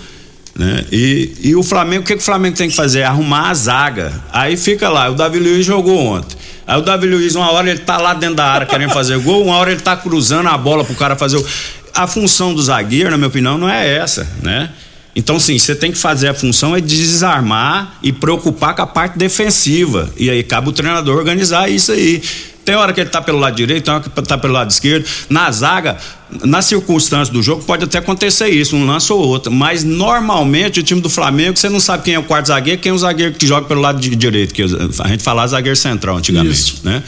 Né? 0.55 0.85
E, 0.93 1.33
e 1.41 1.57
o 1.57 1.63
Flamengo, 1.63 2.03
o 2.03 2.07
que, 2.07 2.15
que 2.15 2.21
o 2.21 2.25
Flamengo 2.25 2.57
tem 2.57 2.69
que 2.69 2.77
fazer? 2.77 3.05
Arrumar 3.05 3.49
a 3.49 3.55
zaga. 3.55 4.13
Aí 4.31 4.55
fica 4.55 4.91
lá, 4.91 5.09
o 5.09 5.15
Davi 5.15 5.39
Luiz 5.39 5.65
jogou 5.65 5.99
ontem. 5.99 6.37
Aí 6.67 6.79
o 6.79 6.83
Davi 6.83 7.07
Luiz, 7.07 7.35
uma 7.35 7.51
hora 7.51 7.71
ele 7.71 7.81
tá 7.81 7.97
lá 7.97 8.13
dentro 8.13 8.37
da 8.37 8.45
área 8.45 8.67
querendo 8.67 8.93
fazer 8.93 9.19
gol, 9.19 9.45
uma 9.45 9.57
hora 9.57 9.73
ele 9.73 9.81
tá 9.81 9.97
cruzando 9.97 10.51
a 10.51 10.59
bola 10.59 10.85
pro 10.85 10.95
cara 10.95 11.17
fazer 11.17 11.39
o. 11.39 11.47
A 11.95 12.07
função 12.07 12.53
do 12.53 12.63
zagueiro, 12.63 13.11
na 13.11 13.17
minha 13.17 13.29
opinião, 13.29 13.57
não 13.57 13.69
é 13.69 13.97
essa, 13.97 14.29
né? 14.43 14.69
Então, 15.17 15.39
sim, 15.39 15.59
você 15.59 15.75
tem 15.75 15.93
que 15.93 15.99
fazer 15.99 16.29
a 16.29 16.35
função 16.35 16.75
é 16.75 16.81
desarmar 16.81 17.99
e 18.03 18.13
preocupar 18.13 18.75
com 18.75 18.83
a 18.83 18.87
parte 18.87 19.17
defensiva. 19.17 20.13
E 20.17 20.29
aí 20.29 20.43
cabe 20.43 20.69
o 20.69 20.73
treinador 20.73 21.17
organizar 21.17 21.71
isso 21.71 21.93
aí. 21.93 22.21
Tem 22.65 22.75
hora 22.75 22.93
que 22.93 23.01
ele 23.01 23.11
tá 23.11 23.21
pelo 23.21 23.39
lado 23.39 23.55
direito, 23.55 23.85
tem 23.85 23.95
hora 23.95 24.03
que 24.03 24.23
tá 24.23 24.39
pelo 24.39 24.55
lado 24.55 24.71
esquerdo. 24.71 25.05
Na 25.29 25.51
zaga, 25.51 25.99
nas 26.45 26.65
circunstâncias 26.65 27.29
do 27.29 27.43
jogo, 27.43 27.63
pode 27.63 27.85
até 27.85 27.99
acontecer 27.99 28.49
isso, 28.49 28.75
um 28.75 28.87
lance 28.87 29.13
ou 29.13 29.21
outro. 29.21 29.53
Mas 29.53 29.85
normalmente 29.85 30.81
o 30.81 30.83
time 30.83 31.01
do 31.01 31.11
Flamengo, 31.11 31.59
você 31.59 31.69
não 31.69 31.79
sabe 31.79 32.05
quem 32.05 32.15
é 32.15 32.19
o 32.19 32.23
quarto 32.23 32.47
zagueiro, 32.47 32.81
quem 32.81 32.91
é 32.91 32.95
o 32.95 32.99
zagueiro 32.99 33.35
que 33.35 33.47
joga 33.47 33.67
pelo 33.69 33.83
lado 33.83 34.01
direito, 34.01 34.55
que 34.55 34.63
a 34.63 35.09
gente 35.09 35.23
falava 35.23 35.49
zagueiro 35.49 35.77
central 35.77 36.17
antigamente, 36.17 36.81
né? 36.83 37.03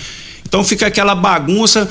Então 0.47 0.63
fica 0.63 0.87
aquela 0.87 1.15
bagunça 1.15 1.89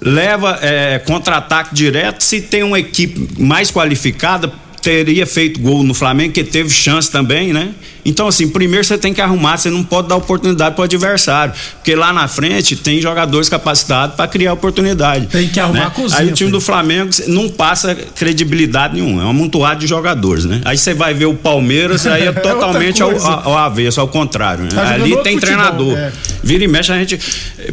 leva 0.00 0.58
é, 0.62 0.98
contra-ataque 1.00 1.74
direto. 1.74 2.22
Se 2.22 2.40
tem 2.40 2.62
uma 2.62 2.78
equipe 2.78 3.40
mais 3.40 3.70
qualificada, 3.70 4.50
teria 4.82 5.26
feito 5.26 5.60
gol 5.60 5.82
no 5.82 5.92
Flamengo, 5.94 6.32
que 6.32 6.42
teve 6.44 6.70
chance 6.70 7.10
também, 7.10 7.52
né? 7.52 7.70
Então, 8.02 8.26
assim, 8.26 8.48
primeiro 8.48 8.82
você 8.82 8.96
tem 8.96 9.12
que 9.12 9.20
arrumar, 9.20 9.58
você 9.58 9.68
não 9.68 9.84
pode 9.84 10.08
dar 10.08 10.16
oportunidade 10.16 10.74
para 10.74 10.80
o 10.80 10.84
adversário, 10.84 11.52
porque 11.74 11.94
lá 11.94 12.14
na 12.14 12.26
frente 12.26 12.74
tem 12.74 12.98
jogadores 13.00 13.48
capacitados 13.50 14.16
para 14.16 14.26
criar 14.26 14.54
oportunidade. 14.54 15.26
Tem 15.26 15.48
que 15.48 15.60
arrumar 15.60 15.80
né? 15.80 15.86
a 15.86 15.90
cozinha, 15.90 16.20
Aí 16.20 16.28
o 16.28 16.32
time 16.32 16.50
do 16.50 16.62
Flamengo 16.62 17.10
não 17.26 17.50
passa 17.50 17.94
credibilidade 17.94 18.94
nenhuma, 18.94 19.22
é 19.22 19.26
um 19.26 19.30
amontoado 19.30 19.80
de 19.80 19.86
jogadores, 19.86 20.46
né? 20.46 20.62
Aí 20.64 20.78
você 20.78 20.94
vai 20.94 21.12
ver 21.12 21.26
o 21.26 21.34
Palmeiras, 21.34 22.06
aí 22.06 22.22
é 22.22 22.26
É 22.30 22.32
totalmente 22.32 23.02
ao, 23.02 23.10
coisa. 23.10 23.26
ao 23.28 23.58
avesso, 23.58 24.00
ao 24.00 24.08
contrário. 24.08 24.64
Né? 24.64 24.70
Tá 24.72 24.88
Ali 24.94 25.10
tem 25.22 25.34
futebol, 25.34 25.40
treinador. 25.40 25.98
é. 25.98 26.12
Vira 26.42 26.64
e 26.64 26.68
mexe, 26.68 26.90
a 26.90 26.96
gente 26.98 27.18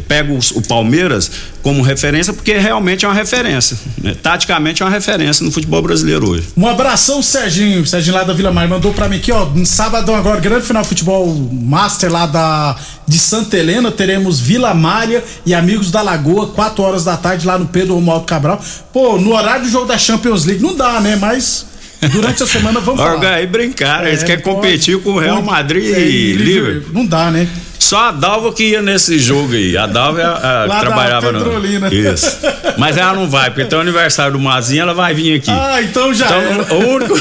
pega 0.06 0.30
os- 0.32 0.50
o, 0.50 0.60
Palmeiras 0.60 1.30
como 1.62 1.80
referência, 1.82 2.32
porque 2.34 2.52
realmente 2.58 3.04
é 3.04 3.08
uma 3.08 3.14
referência. 3.14 3.78
né? 4.02 4.14
Taticamente 4.22 4.82
é 4.82 4.84
uma 4.84 4.90
referência 4.92 5.44
no 5.44 5.50
futebol 5.50 5.80
brasileiro 5.80 6.28
hoje. 6.28 6.44
Um 6.56 6.66
abração, 6.98 7.22
Serginho. 7.22 7.86
Serginho 7.86 8.16
lá 8.16 8.24
da 8.24 8.32
Vila 8.32 8.50
Mar 8.50 8.66
mandou 8.66 8.92
pra 8.92 9.08
mim 9.08 9.16
aqui, 9.16 9.30
ó. 9.30 9.44
No 9.44 9.64
sábado 9.64 10.12
agora, 10.12 10.40
grande 10.40 10.66
final 10.66 10.82
de 10.82 10.88
futebol 10.88 11.32
master 11.52 12.10
lá 12.10 12.26
da, 12.26 12.76
de 13.06 13.16
Santa 13.16 13.56
Helena. 13.56 13.92
Teremos 13.92 14.40
Vila 14.40 14.74
Malha 14.74 15.22
e 15.46 15.54
Amigos 15.54 15.92
da 15.92 16.02
Lagoa, 16.02 16.48
4 16.48 16.82
horas 16.82 17.04
da 17.04 17.16
tarde, 17.16 17.46
lá 17.46 17.56
no 17.56 17.66
Pedro 17.66 17.94
Romualdo 17.94 18.26
Cabral. 18.26 18.60
Pô, 18.92 19.16
no 19.16 19.32
horário 19.32 19.66
do 19.66 19.70
jogo 19.70 19.86
da 19.86 19.96
Champions 19.96 20.44
League 20.44 20.60
não 20.60 20.74
dá, 20.74 21.00
né? 21.00 21.14
Mas 21.14 21.67
durante 22.06 22.42
a 22.42 22.46
semana 22.46 22.80
vamos 22.80 23.00
falar. 23.00 23.14
Orga 23.14 23.30
aí 23.34 23.46
brincar, 23.46 24.06
eles 24.06 24.22
É, 24.22 24.26
querem 24.26 24.42
pode. 24.44 24.56
competir 24.56 24.98
com 25.00 25.10
o 25.10 25.18
Real 25.18 25.36
Pode. 25.36 25.46
Madrid 25.48 25.94
É, 25.94 26.00
e 26.00 26.32
Liverpool. 26.34 26.92
Não 26.94 27.04
dá, 27.06 27.30
né? 27.30 27.48
Só 27.78 28.08
a 28.08 28.10
Dalva 28.12 28.52
que 28.52 28.64
ia 28.64 28.82
nesse 28.82 29.18
jogo 29.18 29.54
aí. 29.54 29.76
A 29.76 29.86
Dalva 29.86 30.20
é 30.20 30.24
a, 30.24 30.30
a 30.32 30.62
que 30.64 30.68
da 30.68 30.80
trabalhava 30.80 31.32
no. 31.32 31.64
Isso. 31.92 32.36
Mas 32.76 32.96
ela 32.96 33.14
não 33.14 33.28
vai, 33.28 33.50
porque 33.50 33.64
tem 33.64 33.78
o 33.78 33.82
aniversário 33.82 34.32
do 34.32 34.38
Mazinho, 34.38 34.82
ela 34.82 34.94
vai 34.94 35.14
vir 35.14 35.36
aqui. 35.36 35.50
Ah, 35.50 35.80
então 35.82 36.12
já 36.12 36.26
Então, 36.26 36.76
o 36.78 36.88
único, 36.94 37.14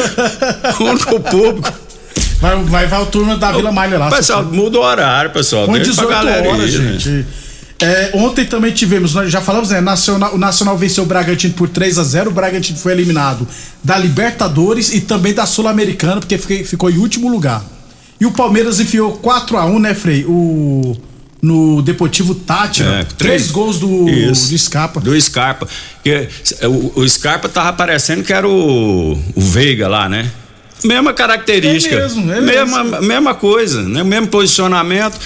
o 0.79 0.83
único 0.83 1.19
público. 1.21 1.73
Vai, 2.39 2.55
vai, 2.63 2.87
vai 2.87 3.01
o 3.01 3.05
turma 3.07 3.35
da 3.37 3.51
Vila 3.51 3.71
Malha 3.71 3.97
lá. 3.97 4.09
Pessoal, 4.09 4.43
muda 4.43 4.77
o 4.77 4.81
horário, 4.81 5.31
pessoal. 5.31 5.65
Põe 5.65 5.79
Deixa 5.79 5.93
pra 6.05 6.05
18 6.05 6.25
galera 6.25 6.49
horas, 6.49 6.73
ir, 6.73 6.79
né? 6.79 6.91
gente. 6.99 7.25
É, 7.79 8.11
ontem 8.15 8.43
também 8.43 8.73
tivemos, 8.73 9.13
nós 9.13 9.31
já 9.31 9.39
falamos, 9.39 9.69
né? 9.69 9.79
Nacional, 9.79 10.33
o 10.33 10.37
Nacional 10.37 10.75
venceu 10.77 11.03
o 11.03 11.07
Bragantino 11.07 11.53
por 11.53 11.69
3 11.69 11.99
a 11.99 12.03
0 12.03 12.31
O 12.31 12.33
Bragantino 12.33 12.77
foi 12.77 12.91
eliminado 12.91 13.47
da 13.83 13.97
Libertadores 13.97 14.91
e 14.93 15.01
também 15.01 15.33
da 15.33 15.45
Sul-Americana, 15.45 16.19
porque 16.19 16.37
fiquei- 16.37 16.63
ficou 16.63 16.89
em 16.89 16.97
último 16.97 17.29
lugar. 17.29 17.63
E 18.19 18.25
o 18.25 18.31
Palmeiras 18.31 18.79
enfiou 18.79 19.11
4 19.17 19.57
a 19.57 19.65
1 19.65 19.77
né, 19.79 19.93
Frei? 19.93 20.25
O, 20.25 20.97
no 21.39 21.83
Deportivo 21.83 22.33
Tátira. 22.33 22.89
É, 22.89 23.03
três, 23.03 23.13
três. 23.17 23.51
gols 23.51 23.77
do, 23.79 24.09
Isso. 24.09 24.49
do 24.49 24.57
Scarpa. 24.57 24.99
Do 24.99 25.21
Scarpa. 25.21 25.67
Que, 26.03 26.27
o, 26.63 27.01
o 27.01 27.07
Scarpa 27.07 27.47
tava 27.47 27.71
parecendo 27.73 28.23
que 28.23 28.33
era 28.33 28.47
o, 28.47 29.11
o 29.35 29.41
Veiga 29.41 29.87
lá, 29.87 30.09
né? 30.09 30.31
Mesma 30.83 31.13
característica. 31.13 31.95
É 31.95 31.99
mesmo, 31.99 32.31
é 32.31 32.41
mesma, 32.41 32.83
mesmo. 32.83 33.01
mesma 33.05 33.33
coisa, 33.33 33.81
né? 33.81 34.03
Mesmo 34.03 34.27
posicionamento, 34.27 35.17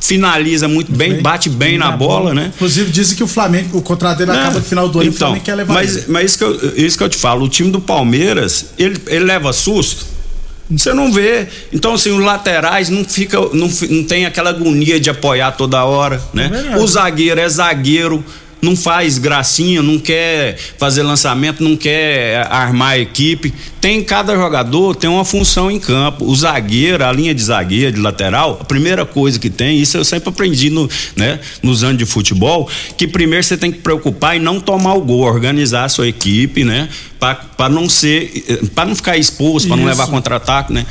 finaliza 0.00 0.66
muito 0.68 0.92
bem, 0.92 1.20
bate 1.20 1.48
bem 1.48 1.78
na, 1.78 1.90
bola, 1.90 2.34
né? 2.34 2.52
Inclusive 2.54 2.90
dizem 2.90 3.16
que 3.16 3.22
o 3.22 3.26
Flamengo, 3.26 3.78
o 3.78 3.82
contrato 3.82 4.18
dele 4.18 4.30
acaba 4.30 4.58
no 4.58 4.64
final 4.64 4.88
do 4.88 4.98
ano 4.98 5.06
e 5.06 5.08
o 5.08 5.14
então, 5.14 5.28
Flamengo 5.28 5.44
quer 5.44 5.54
levar 5.54 5.74
mas, 5.74 5.96
ele. 5.96 6.04
mas 6.08 6.24
isso, 6.24 6.38
que 6.38 6.44
eu, 6.44 6.76
isso 6.76 6.98
que 6.98 7.04
eu 7.04 7.08
te 7.08 7.16
falo, 7.16 7.44
o 7.44 7.48
time 7.48 7.70
do 7.70 7.80
Palmeiras, 7.80 8.66
ele, 8.78 9.00
ele 9.06 9.24
leva 9.24 9.52
susto. 9.52 10.14
Você 10.70 10.94
não 10.94 11.12
vê. 11.12 11.46
Então, 11.72 11.94
assim, 11.94 12.10
os 12.10 12.24
laterais 12.24 12.88
não 12.88 13.04
fica, 13.04 13.38
não, 13.52 13.68
não 13.90 14.04
tem 14.04 14.24
aquela 14.24 14.50
agonia 14.50 14.98
de 14.98 15.10
apoiar 15.10 15.52
toda 15.52 15.84
hora, 15.84 16.20
né? 16.32 16.48
verdade. 16.48 16.82
o 16.82 16.86
zagueiro 16.86 17.38
é 17.38 17.48
zagueiro, 17.48 18.24
não 18.64 18.74
faz 18.76 19.18
gracinha, 19.18 19.82
não 19.82 19.98
quer 19.98 20.56
fazer 20.78 21.02
lançamento, 21.02 21.62
não 21.62 21.76
quer 21.76 22.46
armar 22.50 22.92
a 22.92 22.98
equipe. 22.98 23.52
Tem 23.80 24.02
cada 24.02 24.34
jogador 24.34 24.96
tem 24.96 25.10
uma 25.10 25.24
função 25.24 25.70
em 25.70 25.78
campo. 25.78 26.24
O 26.24 26.34
zagueiro, 26.34 27.04
a 27.04 27.12
linha 27.12 27.34
de 27.34 27.42
zagueiro, 27.42 27.92
de 27.92 28.00
lateral, 28.00 28.58
a 28.60 28.64
primeira 28.64 29.04
coisa 29.04 29.38
que 29.38 29.50
tem, 29.50 29.78
isso 29.78 29.96
eu 29.96 30.04
sempre 30.04 30.30
aprendi 30.30 30.70
no, 30.70 30.88
né, 31.14 31.38
nos 31.62 31.84
anos 31.84 31.98
de 31.98 32.06
futebol, 32.06 32.68
que 32.96 33.06
primeiro 33.06 33.44
você 33.44 33.56
tem 33.56 33.70
que 33.70 33.78
preocupar 33.78 34.36
em 34.36 34.40
não 34.40 34.58
tomar 34.58 34.94
o 34.94 35.00
gol, 35.00 35.20
organizar 35.20 35.84
a 35.84 35.88
sua 35.88 36.08
equipe, 36.08 36.64
né? 36.64 36.88
para 37.56 37.68
não 37.68 37.88
ser, 37.88 38.30
para 38.74 38.84
não 38.84 38.94
ficar 38.94 39.16
exposto, 39.16 39.68
para 39.68 39.76
não 39.76 39.84
levar 39.84 40.06
contra-ataque, 40.08 40.72
né? 40.72 40.84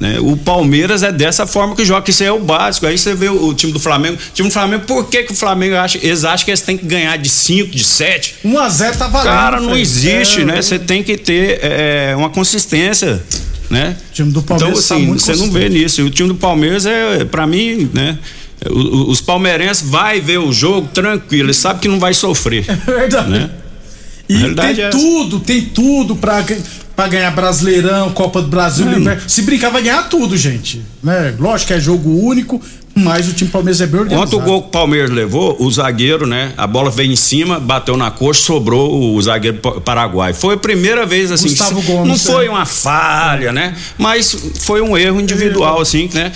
Né? 0.00 0.18
O 0.20 0.36
Palmeiras 0.36 1.02
é 1.02 1.10
dessa 1.10 1.44
forma 1.46 1.74
que 1.74 1.84
joga, 1.84 2.02
que 2.02 2.10
isso 2.10 2.22
é 2.22 2.30
o 2.30 2.38
básico. 2.38 2.86
Aí 2.86 2.96
você 2.96 3.14
vê 3.14 3.28
o, 3.28 3.46
o 3.48 3.54
time 3.54 3.72
do 3.72 3.80
Flamengo. 3.80 4.14
O 4.16 4.32
time 4.32 4.48
do 4.48 4.52
Flamengo, 4.52 4.84
por 4.86 5.08
que, 5.08 5.24
que 5.24 5.32
o 5.32 5.34
Flamengo 5.34 5.74
acha? 5.76 5.98
Eles 6.00 6.24
acham 6.24 6.44
que 6.44 6.50
eles 6.52 6.60
têm 6.60 6.78
que 6.78 6.86
ganhar 6.86 7.16
de 7.18 7.28
5, 7.28 7.70
de 7.74 7.82
7? 7.82 8.36
1 8.44 8.58
a 8.58 8.68
0 8.68 8.96
tá 8.96 9.08
valendo. 9.08 9.32
Cara, 9.32 9.60
não 9.60 9.76
existe, 9.76 10.42
É, 10.42 10.44
né? 10.44 10.62
Você 10.62 10.78
tem 10.78 11.02
que 11.02 11.16
ter 11.16 11.58
é, 11.62 12.14
uma 12.16 12.30
consistência, 12.30 13.20
né? 13.68 13.96
O 14.10 14.14
time 14.14 14.30
do 14.32 14.40
Palmeiras 14.42 14.84
então, 14.84 14.88
tá 14.88 14.94
assim, 14.94 15.06
muito 15.06 15.22
você 15.22 15.34
não 15.34 15.50
vê 15.50 15.68
nisso. 15.68 16.02
O 16.04 16.10
time 16.10 16.28
do 16.28 16.36
Palmeiras 16.36 16.86
é, 16.86 17.24
pra 17.24 17.44
mim, 17.46 17.90
né? 17.92 18.16
o- 18.70 19.10
Os 19.10 19.20
palmeirenses 19.20 19.82
vai 19.88 20.20
ver 20.20 20.38
o 20.38 20.52
jogo 20.52 20.88
tranquilo, 20.94 21.46
eles 21.46 21.56
sabem 21.56 21.80
que 21.82 21.88
não 21.88 21.98
vai 21.98 22.14
sofrer. 22.14 22.64
É 22.68 22.74
verdade. 22.92 23.30
Né? 23.30 23.50
E 24.28 24.54
tem 24.54 24.80
é 24.84 24.90
tudo, 24.90 25.40
tem 25.40 25.62
tudo 25.62 26.14
pra, 26.14 26.44
pra 26.98 27.06
ganhar 27.06 27.30
Brasileirão, 27.30 28.10
Copa 28.10 28.42
do 28.42 28.48
Brasil. 28.48 28.88
É. 28.88 28.94
Liber- 28.96 29.22
Se 29.28 29.42
brincar, 29.42 29.70
vai 29.70 29.82
ganhar 29.82 30.08
tudo, 30.08 30.36
gente. 30.36 30.82
Né? 31.00 31.32
Lógico 31.38 31.68
que 31.68 31.74
é 31.74 31.78
jogo 31.80 32.10
único, 32.26 32.60
mas 32.92 33.28
o 33.28 33.32
time 33.34 33.48
Palmeiras 33.48 33.80
é 33.80 33.86
bem 33.86 34.00
organizado. 34.00 34.26
Ontem 34.36 34.42
o 34.44 34.44
gol 34.44 34.62
que 34.62 34.66
o 34.68 34.70
Palmeiras 34.72 35.08
levou, 35.08 35.56
o 35.60 35.70
zagueiro, 35.70 36.26
né? 36.26 36.52
A 36.56 36.66
bola 36.66 36.90
veio 36.90 37.12
em 37.12 37.16
cima, 37.16 37.60
bateu 37.60 37.96
na 37.96 38.10
coxa, 38.10 38.40
sobrou 38.42 39.14
o 39.14 39.22
zagueiro 39.22 39.58
pa- 39.58 39.80
paraguai. 39.80 40.32
Foi 40.32 40.54
a 40.56 40.58
primeira 40.58 41.06
vez 41.06 41.30
assim. 41.30 41.50
Gustavo 41.50 41.80
que- 41.80 41.86
Gomes, 41.86 42.08
não 42.08 42.18
foi 42.34 42.46
é. 42.46 42.50
uma 42.50 42.66
falha, 42.66 43.52
né? 43.52 43.76
Mas 43.96 44.36
foi 44.58 44.80
um 44.80 44.98
erro 44.98 45.20
individual, 45.20 45.80
assim, 45.80 46.10
né? 46.12 46.32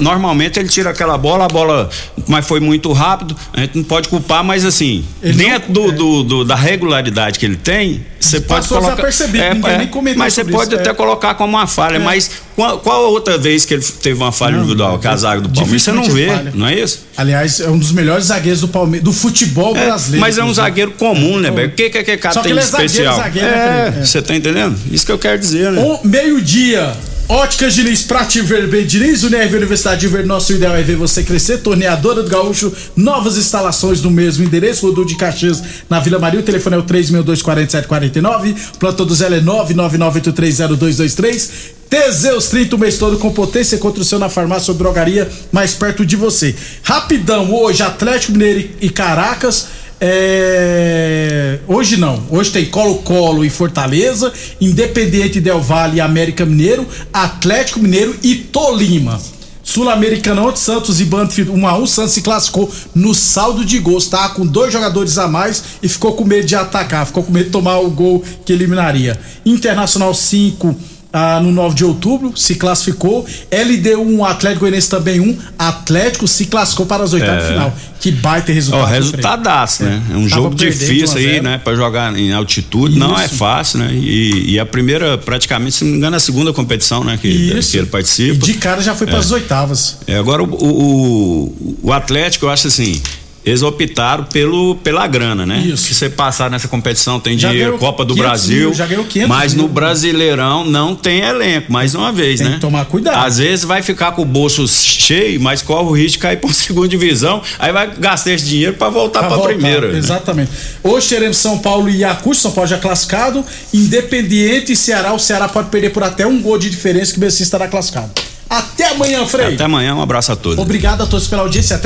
Normalmente 0.00 0.58
ele 0.58 0.68
tira 0.68 0.90
aquela 0.90 1.16
bola, 1.16 1.46
a 1.46 1.48
bola, 1.48 1.88
mas 2.28 2.46
foi 2.46 2.60
muito 2.60 2.92
rápido, 2.92 3.34
a 3.52 3.60
gente 3.60 3.76
não 3.76 3.84
pode 3.84 4.08
culpar, 4.08 4.44
mas 4.44 4.64
assim, 4.64 5.04
Ele 5.22 5.32
não- 5.42 5.50
dentro 5.50 5.72
do, 5.72 5.92
do- 5.92 6.22
do- 6.22 6.44
da 6.44 6.54
regularidade 6.54 7.38
que 7.38 7.46
ele 7.46 7.56
tem, 7.56 8.04
você 8.20 8.40
pode 8.40 8.68
colocar. 8.68 8.90
desapercebido, 8.90 9.54
ninguém 9.54 9.78
nem 9.78 9.86
comentou 9.86 10.18
mas 10.18 10.34
você 10.34 10.44
pode 10.44 10.72
isso, 10.72 10.80
até 10.80 10.90
é. 10.90 10.94
colocar 10.94 11.34
como 11.34 11.56
uma 11.56 11.66
falha, 11.66 11.96
É. 11.96 11.98
mas 11.98 12.30
qual, 12.54 12.78
qual 12.78 13.04
a 13.06 13.08
outra 13.08 13.38
vez 13.38 13.64
que 13.64 13.74
ele 13.74 13.82
teve 13.82 14.20
uma 14.20 14.30
falha 14.32 14.52
Não, 14.52 14.60
individual? 14.64 14.98
Que 14.98 15.06
é 15.06 15.10
a 15.10 15.16
zaga 15.16 15.40
do 15.40 15.48
Palmeiras, 15.48 15.82
você 15.82 15.92
não 15.92 16.04
vê, 16.04 16.26
falha. 16.28 16.52
não 16.54 16.66
é 16.66 16.74
isso? 16.80 17.06
Aliás, 17.16 17.60
é 17.60 17.68
um 17.70 17.78
dos 17.78 17.90
melhores 17.92 18.26
zagueiros 18.26 18.60
do 18.60 18.68
Palmeiras, 18.68 19.04
do 19.04 19.12
futebol 19.12 19.74
É, 19.76 19.86
brasileiro. 19.86 20.20
mas 20.20 20.36
é 20.36 20.44
um 20.44 20.52
zagueiro 20.52 20.90
comum, 20.92 21.38
né, 21.40 21.50
Beto? 21.50 21.72
O 21.72 21.76
que, 21.76 21.88
que 21.90 21.98
aquele 21.98 22.18
cara 22.18 22.34
Só 22.34 22.40
que 22.42 22.48
tem 22.48 22.54
de 22.54 22.60
ele 22.60 22.66
é 22.66 22.70
zagueiro, 22.70 22.92
especial? 22.92 23.16
zagueiro, 23.16 23.48
né, 23.48 23.54
é, 23.56 23.82
Felipe? 23.84 23.98
É. 24.02 24.04
você 24.04 24.22
tá 24.22 24.34
entendendo? 24.36 24.78
Isso 24.90 25.06
que 25.06 25.12
eu 25.12 25.18
quero 25.18 25.38
dizer, 25.38 25.72
né? 25.72 25.80
O 25.82 26.06
meio-dia. 26.06 26.92
Óticas 27.26 27.74
Diniz, 27.74 28.02
Prate 28.02 28.42
Verben 28.42 28.84
Diniz, 28.84 29.22
Unirv 29.22 29.56
Universidade 29.56 30.02
de 30.02 30.08
Verde, 30.08 30.28
nosso 30.28 30.52
ideal 30.52 30.76
é 30.76 30.82
ver 30.82 30.96
você 30.96 31.22
crescer. 31.22 31.56
Torneadora 31.58 32.22
do 32.22 32.28
Gaúcho, 32.28 32.70
novas 32.94 33.38
instalações 33.38 34.02
no 34.02 34.10
mesmo 34.10 34.44
endereço, 34.44 34.86
Rodul 34.86 35.06
de 35.06 35.16
Caxias, 35.16 35.62
na 35.88 36.00
Vila 36.00 36.18
Maria. 36.18 36.40
O 36.40 36.42
telefone 36.42 36.76
é 36.76 36.78
o 36.78 36.82
3624749, 36.82 38.54
plantão 38.78 39.06
do 39.06 39.14
Zé 39.14 39.28
é 39.28 39.40
999830223. 39.40 41.48
Teseus 41.88 42.48
30 42.48 42.76
o 42.76 42.78
mês 42.78 42.98
todo 42.98 43.16
com 43.18 43.32
potência 43.32 43.78
contra 43.78 44.02
o 44.02 44.04
seu 44.04 44.18
na 44.18 44.28
farmácia 44.28 44.72
ou 44.72 44.76
drogaria 44.76 45.26
mais 45.50 45.72
perto 45.72 46.04
de 46.04 46.16
você. 46.16 46.54
Rapidão, 46.82 47.54
hoje 47.54 47.82
Atlético 47.82 48.32
Mineiro 48.32 48.68
e 48.82 48.90
Caracas. 48.90 49.68
É, 50.00 51.60
Hoje 51.66 51.96
não. 51.96 52.22
Hoje 52.30 52.50
tem 52.50 52.66
Colo-Colo 52.66 53.44
e 53.44 53.50
Fortaleza, 53.50 54.32
Independiente 54.60 55.40
Del 55.40 55.60
Valle 55.60 55.96
e 55.96 56.00
América 56.00 56.44
Mineiro, 56.44 56.86
Atlético 57.12 57.80
Mineiro 57.80 58.14
e 58.22 58.34
Tolima. 58.34 59.20
Sul-Americana 59.62 60.42
ontem, 60.42 60.60
Santos 60.60 61.00
e 61.00 61.06
Banfield 61.06 61.50
1x1. 61.50 61.86
Santos 61.86 62.12
se 62.12 62.20
classificou 62.20 62.70
no 62.94 63.14
saldo 63.14 63.64
de 63.64 63.78
gols, 63.78 64.06
tá? 64.06 64.28
Com 64.28 64.46
dois 64.46 64.72
jogadores 64.72 65.16
a 65.16 65.26
mais 65.26 65.64
e 65.82 65.88
ficou 65.88 66.12
com 66.12 66.24
medo 66.24 66.46
de 66.46 66.54
atacar, 66.54 67.06
ficou 67.06 67.22
com 67.22 67.32
medo 67.32 67.46
de 67.46 67.50
tomar 67.50 67.78
o 67.78 67.90
gol 67.90 68.22
que 68.44 68.52
eliminaria. 68.52 69.18
Internacional 69.44 70.12
5 70.12 70.76
ah, 71.16 71.38
no 71.40 71.52
9 71.52 71.76
de 71.76 71.84
outubro, 71.84 72.36
se 72.36 72.56
classificou. 72.56 73.24
LDU1, 73.48 74.28
Atlético 74.28 74.60
Goianiense 74.62 74.90
também 74.90 75.20
1. 75.20 75.38
Atlético 75.56 76.26
se 76.26 76.46
classificou 76.46 76.86
para 76.86 77.04
as 77.04 77.12
oitavas 77.12 77.44
É. 77.44 77.48
final. 77.48 77.72
Que 78.00 78.10
baita 78.10 78.52
resultado. 78.52 78.82
Ó, 78.82 78.84
resultadaço, 78.86 79.84
né? 79.84 80.02
É 80.10 80.16
um 80.16 80.28
Tava 80.28 80.42
jogo 80.42 80.54
difícil 80.56 81.16
1 81.16 81.18
aí, 81.18 81.24
0. 81.34 81.42
né? 81.44 81.58
Pra 81.62 81.74
jogar 81.76 82.18
em 82.18 82.32
altitude, 82.32 82.98
não 82.98 83.16
é 83.18 83.26
Isso. 83.26 83.36
fácil, 83.36 83.78
né? 83.78 83.90
E, 83.94 84.50
e 84.54 84.58
a 84.58 84.66
primeira, 84.66 85.16
praticamente, 85.16 85.76
se 85.76 85.84
não 85.84 85.92
me 85.92 85.98
engano, 85.98 86.16
a 86.16 86.20
segunda 86.20 86.52
competição, 86.52 87.04
né? 87.04 87.16
Que, 87.22 87.28
Isso. 87.28 87.70
que 87.70 87.78
ele 87.78 87.86
participa. 87.86 88.44
De 88.44 88.54
cara 88.54 88.82
já 88.82 88.94
foi 88.94 89.06
para 89.06 89.16
É. 89.16 89.20
as 89.20 89.30
oitavas. 89.30 89.98
É, 90.08 90.16
agora 90.18 90.42
o, 90.42 90.46
o, 90.52 91.78
o 91.84 91.92
Atlético, 91.92 92.46
eu 92.46 92.50
acho 92.50 92.66
assim. 92.66 93.00
Eles 93.44 93.62
optaram 93.62 94.24
pelo, 94.24 94.74
pela 94.76 95.06
grana, 95.06 95.44
né? 95.44 95.58
Isso. 95.66 95.84
Se 95.84 95.94
você 95.94 96.08
passar 96.08 96.50
nessa 96.50 96.66
competição, 96.66 97.20
tem 97.20 97.36
Já 97.38 97.50
dinheiro, 97.50 97.76
Copa 97.78 98.04
do 98.04 98.14
500 98.14 98.30
Brasil. 98.30 98.58
mil, 98.68 98.74
já 98.74 98.86
ganhou 98.86 99.04
500 99.04 99.28
mas 99.28 99.52
mil. 99.54 99.62
no 99.64 99.68
Brasileirão 99.68 100.64
não 100.64 100.94
tem 100.96 101.20
elenco, 101.20 101.70
mais 101.70 101.94
uma 101.94 102.10
vez, 102.10 102.40
Tem 102.40 102.48
né? 102.48 102.54
que 102.54 102.60
tomar 102.60 102.84
cuidado. 102.86 103.24
Às 103.24 103.36
vezes 103.38 103.64
vai 103.64 103.82
ficar 103.82 104.12
com 104.12 104.22
o 104.22 104.24
bolso 104.24 104.66
cheio, 104.66 105.40
mas 105.40 105.60
corre 105.60 105.88
o 105.88 105.92
risco 105.92 106.12
de 106.12 106.18
cair 106.18 106.36
pra 106.40 106.50
segunda 106.54 106.88
divisão. 106.88 107.42
Aí 107.58 107.70
vai 107.70 107.90
gastar 107.98 108.32
esse 108.32 108.44
dinheiro 108.46 108.74
pra 108.74 108.88
voltar 108.88 109.20
pra 109.20 109.36
voltar, 109.36 109.48
primeira. 109.54 109.92
né? 109.92 109.98
Exatamente. 109.98 110.50
Hoje 110.82 111.08
teremos 111.08 111.36
São 111.36 111.58
Paulo 111.58 111.88
e 111.90 111.98
Iacucho, 111.98 112.40
São 112.40 112.52
Paulo 112.52 112.68
já 112.70 112.78
classificado. 112.78 113.44
Independiente 113.72 114.72
e 114.72 114.76
Ceará, 114.76 115.12
o 115.12 115.18
Ceará 115.18 115.48
pode 115.48 115.68
perder 115.68 115.90
por 115.90 116.02
até 116.02 116.26
um 116.26 116.40
gol 116.40 116.58
de 116.58 116.70
diferença 116.70 117.12
que 117.12 117.18
o 117.18 117.20
Bessi 117.20 117.42
estará 117.42 117.68
classificado. 117.68 118.10
Até 118.48 118.88
amanhã, 118.90 119.26
Frei. 119.26 119.54
Até 119.54 119.64
amanhã, 119.64 119.94
um 119.96 120.02
abraço 120.02 120.30
a 120.30 120.36
todos. 120.36 120.58
Obrigado 120.58 121.02
a 121.02 121.06
todos 121.06 121.26
pela 121.26 121.42
audiência. 121.42 121.74
Até 121.76 121.82